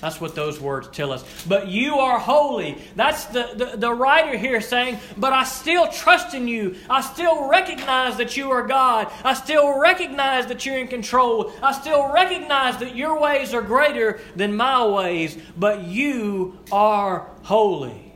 That's 0.00 0.20
what 0.20 0.36
those 0.36 0.60
words 0.60 0.88
tell 0.88 1.12
us. 1.12 1.24
But 1.46 1.66
you 1.66 1.96
are 1.96 2.20
holy. 2.20 2.78
That's 2.94 3.24
the, 3.26 3.50
the, 3.56 3.76
the, 3.76 3.92
writer 3.92 4.38
here 4.38 4.60
saying, 4.60 4.98
But 5.16 5.32
I 5.32 5.42
still 5.42 5.88
trust 5.88 6.34
in 6.34 6.46
you. 6.46 6.76
I 6.88 7.00
still 7.00 7.48
recognize 7.48 8.16
that 8.18 8.36
you 8.36 8.52
are 8.52 8.64
God. 8.64 9.10
I 9.24 9.34
still 9.34 9.80
recognize 9.80 10.46
that 10.46 10.64
you're 10.64 10.78
in 10.78 10.86
control. 10.86 11.52
I 11.60 11.72
still 11.72 12.12
recognize 12.12 12.78
that 12.78 12.94
your 12.94 13.20
ways 13.20 13.52
are 13.52 13.62
greater 13.62 14.20
than 14.36 14.56
my 14.56 14.86
ways. 14.86 15.36
But 15.56 15.82
you 15.82 16.60
are 16.70 17.28
holy. 17.42 18.07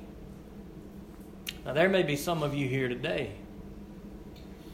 Now, 1.64 1.72
there 1.72 1.88
may 1.88 2.02
be 2.02 2.16
some 2.16 2.42
of 2.42 2.54
you 2.54 2.68
here 2.68 2.88
today, 2.88 3.32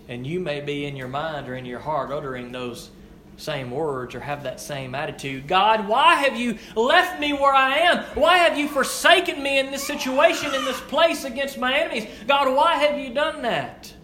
and 0.08 0.26
you 0.26 0.40
may 0.40 0.60
be 0.60 0.86
in 0.86 0.96
your 0.96 1.08
mind 1.08 1.48
or 1.48 1.54
in 1.54 1.66
your 1.66 1.80
heart 1.80 2.10
uttering 2.10 2.50
those 2.50 2.90
same 3.36 3.70
words 3.70 4.14
or 4.14 4.20
have 4.20 4.42
that 4.42 4.58
same 4.60 4.94
attitude. 4.94 5.46
God, 5.46 5.86
why 5.86 6.14
have 6.16 6.36
you 6.36 6.58
left 6.74 7.20
me 7.20 7.32
where 7.32 7.54
I 7.54 7.76
am? 7.76 8.04
Why 8.14 8.38
have 8.38 8.58
you 8.58 8.68
forsaken 8.68 9.42
me 9.42 9.58
in 9.58 9.70
this 9.70 9.86
situation, 9.86 10.54
in 10.54 10.64
this 10.64 10.80
place 10.82 11.24
against 11.24 11.58
my 11.58 11.78
enemies? 11.78 12.08
God, 12.26 12.54
why 12.54 12.74
have 12.76 12.98
you 12.98 13.14
done 13.14 13.42
that? 13.42 13.94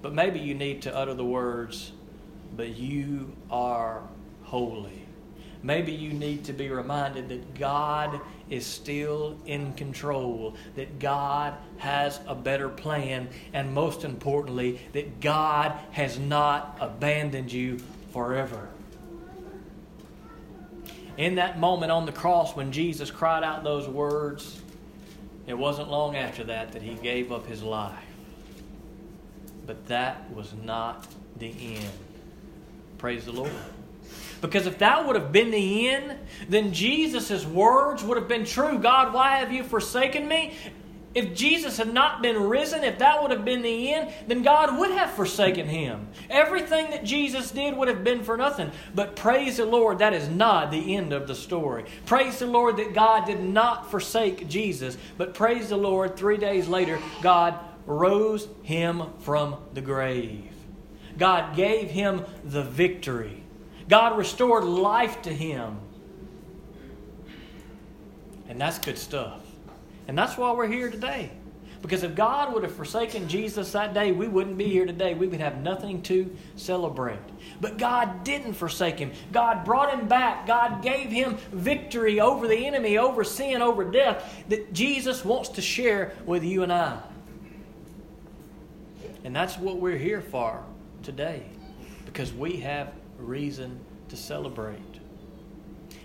But 0.00 0.12
maybe 0.14 0.40
you 0.40 0.54
need 0.54 0.82
to 0.82 0.96
utter 0.96 1.14
the 1.14 1.24
words, 1.24 1.92
but 2.56 2.76
you 2.76 3.32
are 3.50 4.02
holy. 4.42 5.06
Maybe 5.62 5.92
you 5.92 6.12
need 6.12 6.44
to 6.46 6.52
be 6.52 6.68
reminded 6.68 7.28
that 7.28 7.54
God 7.54 8.20
is 8.52 8.66
still 8.66 9.38
in 9.46 9.72
control, 9.72 10.54
that 10.76 10.98
God 10.98 11.54
has 11.78 12.20
a 12.26 12.34
better 12.34 12.68
plan, 12.68 13.28
and 13.54 13.72
most 13.72 14.04
importantly, 14.04 14.78
that 14.92 15.20
God 15.20 15.72
has 15.92 16.18
not 16.18 16.76
abandoned 16.78 17.50
you 17.50 17.78
forever. 18.12 18.68
In 21.16 21.36
that 21.36 21.58
moment 21.58 21.90
on 21.90 22.04
the 22.04 22.12
cross 22.12 22.54
when 22.54 22.72
Jesus 22.72 23.10
cried 23.10 23.42
out 23.42 23.64
those 23.64 23.88
words, 23.88 24.60
it 25.46 25.54
wasn't 25.54 25.90
long 25.90 26.14
after 26.16 26.44
that 26.44 26.72
that 26.72 26.82
he 26.82 26.94
gave 26.94 27.32
up 27.32 27.46
his 27.46 27.62
life. 27.62 28.04
But 29.66 29.86
that 29.86 30.30
was 30.30 30.52
not 30.62 31.06
the 31.38 31.54
end. 31.76 31.90
Praise 32.98 33.24
the 33.24 33.32
Lord. 33.32 33.50
Because 34.42 34.66
if 34.66 34.78
that 34.78 35.06
would 35.06 35.14
have 35.16 35.32
been 35.32 35.52
the 35.52 35.88
end, 35.88 36.18
then 36.48 36.72
Jesus' 36.72 37.46
words 37.46 38.02
would 38.02 38.18
have 38.18 38.28
been 38.28 38.44
true. 38.44 38.78
God, 38.78 39.14
why 39.14 39.36
have 39.36 39.52
you 39.52 39.62
forsaken 39.62 40.28
me? 40.28 40.52
If 41.14 41.34
Jesus 41.34 41.76
had 41.76 41.92
not 41.92 42.22
been 42.22 42.42
risen, 42.48 42.82
if 42.84 42.98
that 42.98 43.22
would 43.22 43.30
have 43.30 43.44
been 43.44 43.62
the 43.62 43.92
end, 43.92 44.12
then 44.26 44.42
God 44.42 44.78
would 44.78 44.90
have 44.90 45.12
forsaken 45.12 45.66
him. 45.68 46.08
Everything 46.28 46.90
that 46.90 47.04
Jesus 47.04 47.50
did 47.50 47.76
would 47.76 47.86
have 47.88 48.02
been 48.02 48.24
for 48.24 48.36
nothing. 48.36 48.72
But 48.94 49.14
praise 49.14 49.58
the 49.58 49.66
Lord, 49.66 49.98
that 49.98 50.14
is 50.14 50.28
not 50.28 50.70
the 50.70 50.96
end 50.96 51.12
of 51.12 51.28
the 51.28 51.34
story. 51.34 51.84
Praise 52.06 52.38
the 52.38 52.46
Lord 52.46 52.78
that 52.78 52.94
God 52.94 53.26
did 53.26 53.40
not 53.40 53.90
forsake 53.90 54.48
Jesus. 54.48 54.96
But 55.18 55.34
praise 55.34 55.68
the 55.68 55.76
Lord, 55.76 56.16
three 56.16 56.38
days 56.38 56.66
later, 56.66 56.98
God 57.20 57.58
rose 57.86 58.48
him 58.62 59.04
from 59.20 59.56
the 59.74 59.82
grave. 59.82 60.50
God 61.18 61.54
gave 61.54 61.90
him 61.90 62.24
the 62.42 62.62
victory. 62.64 63.41
God 63.92 64.16
restored 64.16 64.64
life 64.64 65.20
to 65.20 65.30
him. 65.30 65.76
And 68.48 68.58
that's 68.58 68.78
good 68.78 68.96
stuff. 68.96 69.42
And 70.08 70.16
that's 70.16 70.38
why 70.38 70.50
we're 70.52 70.66
here 70.66 70.90
today. 70.90 71.30
Because 71.82 72.02
if 72.02 72.14
God 72.14 72.54
would 72.54 72.62
have 72.62 72.74
forsaken 72.74 73.28
Jesus 73.28 73.72
that 73.72 73.92
day, 73.92 74.10
we 74.10 74.28
wouldn't 74.28 74.56
be 74.56 74.64
here 74.64 74.86
today. 74.86 75.12
We 75.12 75.26
would 75.26 75.40
have 75.40 75.60
nothing 75.60 76.00
to 76.04 76.34
celebrate. 76.56 77.18
But 77.60 77.76
God 77.76 78.24
didn't 78.24 78.54
forsake 78.54 78.98
him. 78.98 79.12
God 79.30 79.62
brought 79.62 79.92
him 79.92 80.08
back. 80.08 80.46
God 80.46 80.82
gave 80.82 81.10
him 81.10 81.36
victory 81.52 82.18
over 82.18 82.48
the 82.48 82.66
enemy, 82.66 82.96
over 82.96 83.24
sin, 83.24 83.60
over 83.60 83.84
death 83.84 84.42
that 84.48 84.72
Jesus 84.72 85.22
wants 85.22 85.50
to 85.50 85.60
share 85.60 86.14
with 86.24 86.44
you 86.44 86.62
and 86.62 86.72
I. 86.72 86.98
And 89.22 89.36
that's 89.36 89.58
what 89.58 89.76
we're 89.76 89.98
here 89.98 90.22
for 90.22 90.64
today. 91.02 91.42
Because 92.06 92.32
we 92.32 92.56
have 92.56 92.90
reason 93.18 93.78
to 94.12 94.16
celebrate. 94.18 94.78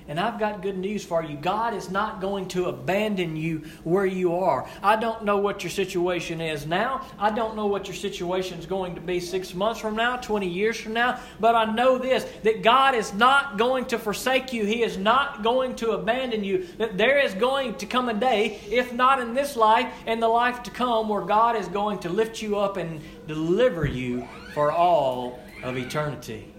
And 0.08 0.18
I've 0.18 0.40
got 0.40 0.62
good 0.62 0.78
news 0.78 1.04
for 1.04 1.22
you. 1.22 1.36
God 1.36 1.74
is 1.74 1.92
not 1.92 2.22
going 2.22 2.48
to 2.50 2.68
abandon 2.68 3.36
you 3.36 3.66
where 3.84 4.06
you 4.06 4.34
are. 4.34 4.66
I 4.82 4.96
don't 4.96 5.26
know 5.26 5.40
what 5.40 5.62
your 5.62 5.70
situation 5.70 6.40
is 6.40 6.66
now. 6.66 7.06
I 7.20 7.32
don't 7.32 7.58
know 7.58 7.68
what 7.68 7.88
your 7.88 7.96
situation 7.96 8.60
is 8.60 8.66
going 8.66 8.96
to 8.96 9.02
be 9.02 9.20
six 9.20 9.54
months 9.54 9.82
from 9.82 9.98
now, 9.98 10.16
20 10.16 10.48
years 10.48 10.80
from 10.80 10.94
now. 10.94 11.20
But 11.42 11.56
I 11.56 11.66
know 11.66 11.98
this 11.98 12.24
that 12.44 12.64
God 12.64 12.96
is 12.96 13.14
not 13.14 13.58
going 13.58 13.88
to 13.88 14.00
forsake 14.00 14.54
you. 14.54 14.64
He 14.64 14.84
is 14.84 14.98
not 14.98 15.44
going 15.44 15.76
to 15.78 15.92
abandon 15.92 16.46
you. 16.46 16.66
That 16.78 16.98
there 16.98 17.20
is 17.20 17.34
going 17.34 17.76
to 17.76 17.86
come 17.86 18.08
a 18.08 18.14
day, 18.14 18.62
if 18.72 18.94
not 18.94 19.20
in 19.20 19.34
this 19.34 19.58
life, 19.58 19.94
in 20.06 20.22
the 20.22 20.30
life 20.30 20.64
to 20.64 20.72
come, 20.72 21.10
where 21.10 21.26
God 21.26 21.58
is 21.58 21.68
going 21.68 22.00
to 22.00 22.10
lift 22.10 22.42
you 22.42 22.58
up 22.58 22.78
and 22.78 23.02
deliver 23.28 23.86
you 23.86 24.26
for 24.54 24.72
all 24.72 25.42
of 25.62 25.76
eternity. 25.76 26.54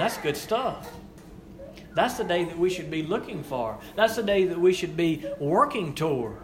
That's 0.00 0.16
good 0.16 0.34
stuff. 0.38 0.90
That's 1.94 2.14
the 2.14 2.24
day 2.24 2.44
that 2.44 2.58
we 2.58 2.70
should 2.70 2.90
be 2.90 3.02
looking 3.02 3.42
for. 3.42 3.78
That's 3.96 4.16
the 4.16 4.22
day 4.22 4.46
that 4.46 4.58
we 4.58 4.72
should 4.72 4.96
be 4.96 5.26
working 5.38 5.94
toward. 5.94 6.38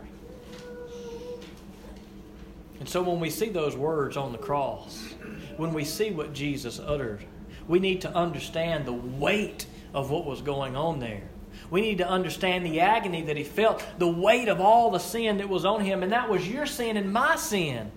And 2.80 2.86
so 2.86 3.00
when 3.00 3.18
we 3.18 3.30
see 3.30 3.48
those 3.48 3.74
words 3.74 4.18
on 4.18 4.32
the 4.32 4.36
cross, 4.36 5.14
when 5.56 5.72
we 5.72 5.86
see 5.86 6.10
what 6.10 6.34
Jesus 6.34 6.78
uttered, 6.78 7.24
we 7.66 7.78
need 7.78 8.02
to 8.02 8.14
understand 8.14 8.84
the 8.84 8.92
weight 8.92 9.64
of 9.94 10.10
what 10.10 10.26
was 10.26 10.42
going 10.42 10.76
on 10.76 11.00
there. 11.00 11.22
We 11.70 11.80
need 11.80 11.96
to 11.96 12.06
understand 12.06 12.66
the 12.66 12.80
agony 12.80 13.22
that 13.22 13.38
he 13.38 13.44
felt, 13.44 13.82
the 13.96 14.06
weight 14.06 14.48
of 14.48 14.60
all 14.60 14.90
the 14.90 14.98
sin 14.98 15.38
that 15.38 15.48
was 15.48 15.64
on 15.64 15.80
him, 15.80 16.02
and 16.02 16.12
that 16.12 16.28
was 16.28 16.46
your 16.46 16.66
sin 16.66 16.98
and 16.98 17.10
my 17.10 17.36
sin. 17.36 17.90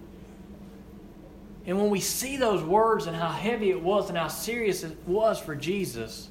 And 1.69 1.77
when 1.77 1.91
we 1.91 1.99
see 1.99 2.36
those 2.36 2.63
words 2.63 3.05
and 3.05 3.15
how 3.15 3.29
heavy 3.29 3.69
it 3.69 3.79
was 3.79 4.10
and 4.10 4.17
how 4.17 4.27
serious 4.27 4.82
it 4.82 4.97
was 5.05 5.39
for 5.39 5.53
Jesus, 5.53 6.27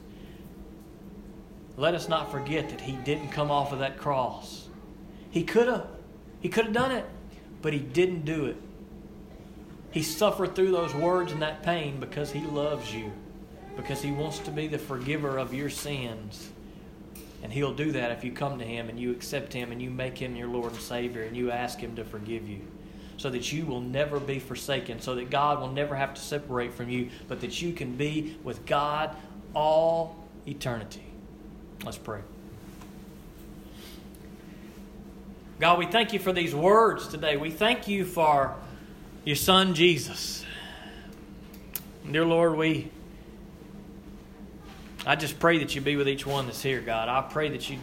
let 1.76 1.94
us 1.94 2.08
not 2.08 2.32
forget 2.32 2.70
that 2.70 2.80
he 2.80 2.96
didn't 3.04 3.28
come 3.28 3.48
off 3.48 3.72
of 3.72 3.78
that 3.78 3.98
cross. 3.98 4.68
He 5.30 5.44
could 5.44 5.68
have. 5.68 5.86
He 6.40 6.48
could 6.48 6.64
have 6.64 6.74
done 6.74 6.90
it, 6.90 7.04
but 7.62 7.72
he 7.72 7.78
didn't 7.78 8.24
do 8.24 8.46
it. 8.46 8.56
He 9.92 10.02
suffered 10.02 10.56
through 10.56 10.72
those 10.72 10.92
words 10.92 11.30
and 11.30 11.40
that 11.40 11.62
pain 11.62 12.00
because 12.00 12.32
he 12.32 12.40
loves 12.40 12.92
you, 12.92 13.12
because 13.76 14.02
he 14.02 14.10
wants 14.10 14.40
to 14.40 14.50
be 14.50 14.66
the 14.66 14.76
forgiver 14.76 15.38
of 15.38 15.54
your 15.54 15.70
sins. 15.70 16.50
And 17.44 17.52
he'll 17.52 17.74
do 17.74 17.92
that 17.92 18.10
if 18.10 18.24
you 18.24 18.32
come 18.32 18.58
to 18.58 18.64
him 18.64 18.88
and 18.88 18.98
you 18.98 19.12
accept 19.12 19.52
him 19.52 19.70
and 19.70 19.80
you 19.80 19.90
make 19.90 20.18
him 20.18 20.34
your 20.34 20.48
Lord 20.48 20.72
and 20.72 20.80
Savior 20.80 21.22
and 21.22 21.36
you 21.36 21.52
ask 21.52 21.78
him 21.78 21.94
to 21.94 22.04
forgive 22.04 22.48
you. 22.48 22.62
So 23.18 23.28
that 23.30 23.52
you 23.52 23.66
will 23.66 23.80
never 23.80 24.18
be 24.18 24.38
forsaken, 24.38 25.00
so 25.00 25.16
that 25.16 25.28
God 25.28 25.60
will 25.60 25.70
never 25.70 25.94
have 25.94 26.14
to 26.14 26.20
separate 26.20 26.72
from 26.72 26.88
you, 26.88 27.10
but 27.28 27.40
that 27.42 27.60
you 27.60 27.72
can 27.72 27.96
be 27.96 28.36
with 28.42 28.64
God 28.64 29.14
all 29.54 30.16
eternity. 30.46 31.04
Let's 31.84 31.98
pray. 31.98 32.20
God, 35.60 35.78
we 35.78 35.86
thank 35.86 36.12
you 36.12 36.20
for 36.20 36.32
these 36.32 36.54
words 36.54 37.08
today. 37.08 37.36
We 37.36 37.50
thank 37.50 37.88
you 37.88 38.04
for 38.04 38.54
your 39.24 39.36
son 39.36 39.74
Jesus. 39.74 40.44
Dear 42.10 42.24
Lord, 42.24 42.56
we 42.56 42.90
I 45.08 45.16
just 45.16 45.38
pray 45.40 45.58
that 45.58 45.74
you 45.74 45.80
be 45.80 45.96
with 45.96 46.08
each 46.08 46.26
one 46.26 46.46
that's 46.46 46.62
here, 46.62 46.80
God. 46.80 47.08
I 47.08 47.22
pray 47.22 47.48
that 47.48 47.70
you 47.70 47.78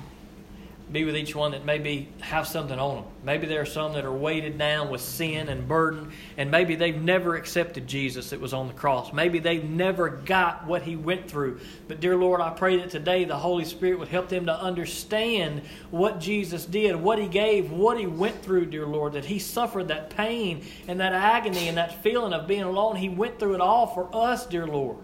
be 0.91 1.03
with 1.03 1.15
each 1.15 1.35
one 1.35 1.51
that 1.51 1.65
maybe 1.65 2.07
have 2.21 2.47
something 2.47 2.77
on 2.77 2.95
them. 2.95 3.05
Maybe 3.23 3.47
there 3.47 3.61
are 3.61 3.65
some 3.65 3.93
that 3.93 4.05
are 4.05 4.11
weighted 4.11 4.57
down 4.57 4.89
with 4.89 5.01
sin 5.01 5.49
and 5.49 5.67
burden, 5.67 6.11
and 6.37 6.51
maybe 6.51 6.75
they've 6.75 7.01
never 7.01 7.35
accepted 7.35 7.87
Jesus 7.87 8.29
that 8.29 8.39
was 8.39 8.53
on 8.53 8.67
the 8.67 8.73
cross. 8.73 9.11
Maybe 9.11 9.39
they've 9.39 9.63
never 9.63 10.09
got 10.09 10.67
what 10.67 10.83
he 10.83 10.95
went 10.95 11.27
through. 11.29 11.59
But, 11.87 12.01
dear 12.01 12.15
Lord, 12.15 12.39
I 12.39 12.51
pray 12.51 12.77
that 12.77 12.91
today 12.91 13.25
the 13.25 13.37
Holy 13.37 13.65
Spirit 13.65 13.97
would 13.97 14.09
help 14.09 14.29
them 14.29 14.45
to 14.45 14.53
understand 14.53 15.63
what 15.89 16.19
Jesus 16.19 16.65
did, 16.65 16.95
what 16.95 17.17
he 17.17 17.27
gave, 17.27 17.71
what 17.71 17.99
he 17.99 18.05
went 18.05 18.43
through, 18.43 18.67
dear 18.67 18.85
Lord, 18.85 19.13
that 19.13 19.25
he 19.25 19.39
suffered 19.39 19.87
that 19.87 20.11
pain 20.11 20.63
and 20.87 20.99
that 20.99 21.13
agony 21.13 21.67
and 21.67 21.77
that 21.77 22.03
feeling 22.03 22.33
of 22.33 22.47
being 22.47 22.63
alone. 22.63 22.95
He 22.95 23.09
went 23.09 23.39
through 23.39 23.55
it 23.55 23.61
all 23.61 23.87
for 23.87 24.07
us, 24.13 24.45
dear 24.45 24.67
Lord. 24.67 24.97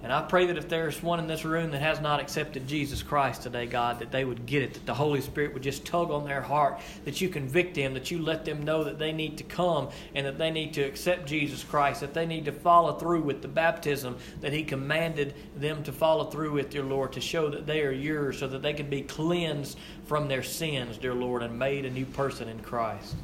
And 0.00 0.12
I 0.12 0.22
pray 0.22 0.46
that 0.46 0.56
if 0.56 0.68
there's 0.68 1.02
one 1.02 1.18
in 1.18 1.26
this 1.26 1.44
room 1.44 1.72
that 1.72 1.82
has 1.82 2.00
not 2.00 2.20
accepted 2.20 2.68
Jesus 2.68 3.02
Christ 3.02 3.42
today, 3.42 3.66
God, 3.66 3.98
that 3.98 4.12
they 4.12 4.24
would 4.24 4.46
get 4.46 4.62
it, 4.62 4.74
that 4.74 4.86
the 4.86 4.94
Holy 4.94 5.20
Spirit 5.20 5.52
would 5.54 5.62
just 5.62 5.84
tug 5.84 6.12
on 6.12 6.24
their 6.24 6.40
heart, 6.40 6.78
that 7.04 7.20
you 7.20 7.28
convict 7.28 7.74
them, 7.74 7.94
that 7.94 8.08
you 8.08 8.20
let 8.20 8.44
them 8.44 8.62
know 8.62 8.84
that 8.84 9.00
they 9.00 9.10
need 9.10 9.36
to 9.38 9.44
come 9.44 9.88
and 10.14 10.24
that 10.24 10.38
they 10.38 10.52
need 10.52 10.72
to 10.74 10.82
accept 10.82 11.26
Jesus 11.26 11.64
Christ, 11.64 12.00
that 12.00 12.14
they 12.14 12.26
need 12.26 12.44
to 12.44 12.52
follow 12.52 12.96
through 12.96 13.22
with 13.22 13.42
the 13.42 13.48
baptism 13.48 14.16
that 14.40 14.52
He 14.52 14.62
commanded 14.62 15.34
them 15.56 15.82
to 15.82 15.90
follow 15.90 16.30
through 16.30 16.52
with, 16.52 16.70
dear 16.70 16.84
Lord, 16.84 17.12
to 17.14 17.20
show 17.20 17.50
that 17.50 17.66
they 17.66 17.82
are 17.82 17.90
yours 17.90 18.38
so 18.38 18.46
that 18.46 18.62
they 18.62 18.74
can 18.74 18.88
be 18.88 19.02
cleansed 19.02 19.76
from 20.06 20.28
their 20.28 20.44
sins, 20.44 20.96
dear 20.96 21.14
Lord, 21.14 21.42
and 21.42 21.58
made 21.58 21.84
a 21.84 21.90
new 21.90 22.06
person 22.06 22.48
in 22.48 22.60
Christ. 22.60 23.16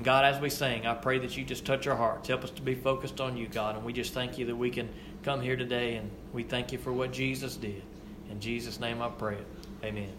God, 0.00 0.24
as 0.24 0.40
we 0.40 0.48
sing, 0.48 0.86
I 0.86 0.94
pray 0.94 1.18
that 1.18 1.36
you 1.36 1.44
just 1.44 1.66
touch 1.66 1.86
our 1.86 1.96
hearts. 1.96 2.28
Help 2.28 2.44
us 2.44 2.50
to 2.50 2.62
be 2.62 2.74
focused 2.74 3.20
on 3.20 3.36
you, 3.36 3.46
God. 3.46 3.76
And 3.76 3.84
we 3.84 3.92
just 3.92 4.14
thank 4.14 4.38
you 4.38 4.46
that 4.46 4.56
we 4.56 4.70
can 4.70 4.88
come 5.22 5.40
here 5.40 5.56
today 5.56 5.96
and 5.96 6.10
we 6.32 6.42
thank 6.42 6.72
you 6.72 6.78
for 6.78 6.92
what 6.92 7.12
Jesus 7.12 7.56
did. 7.56 7.82
In 8.30 8.40
Jesus' 8.40 8.80
name 8.80 9.02
I 9.02 9.08
pray 9.08 9.36
it. 9.36 9.46
Amen. 9.84 10.12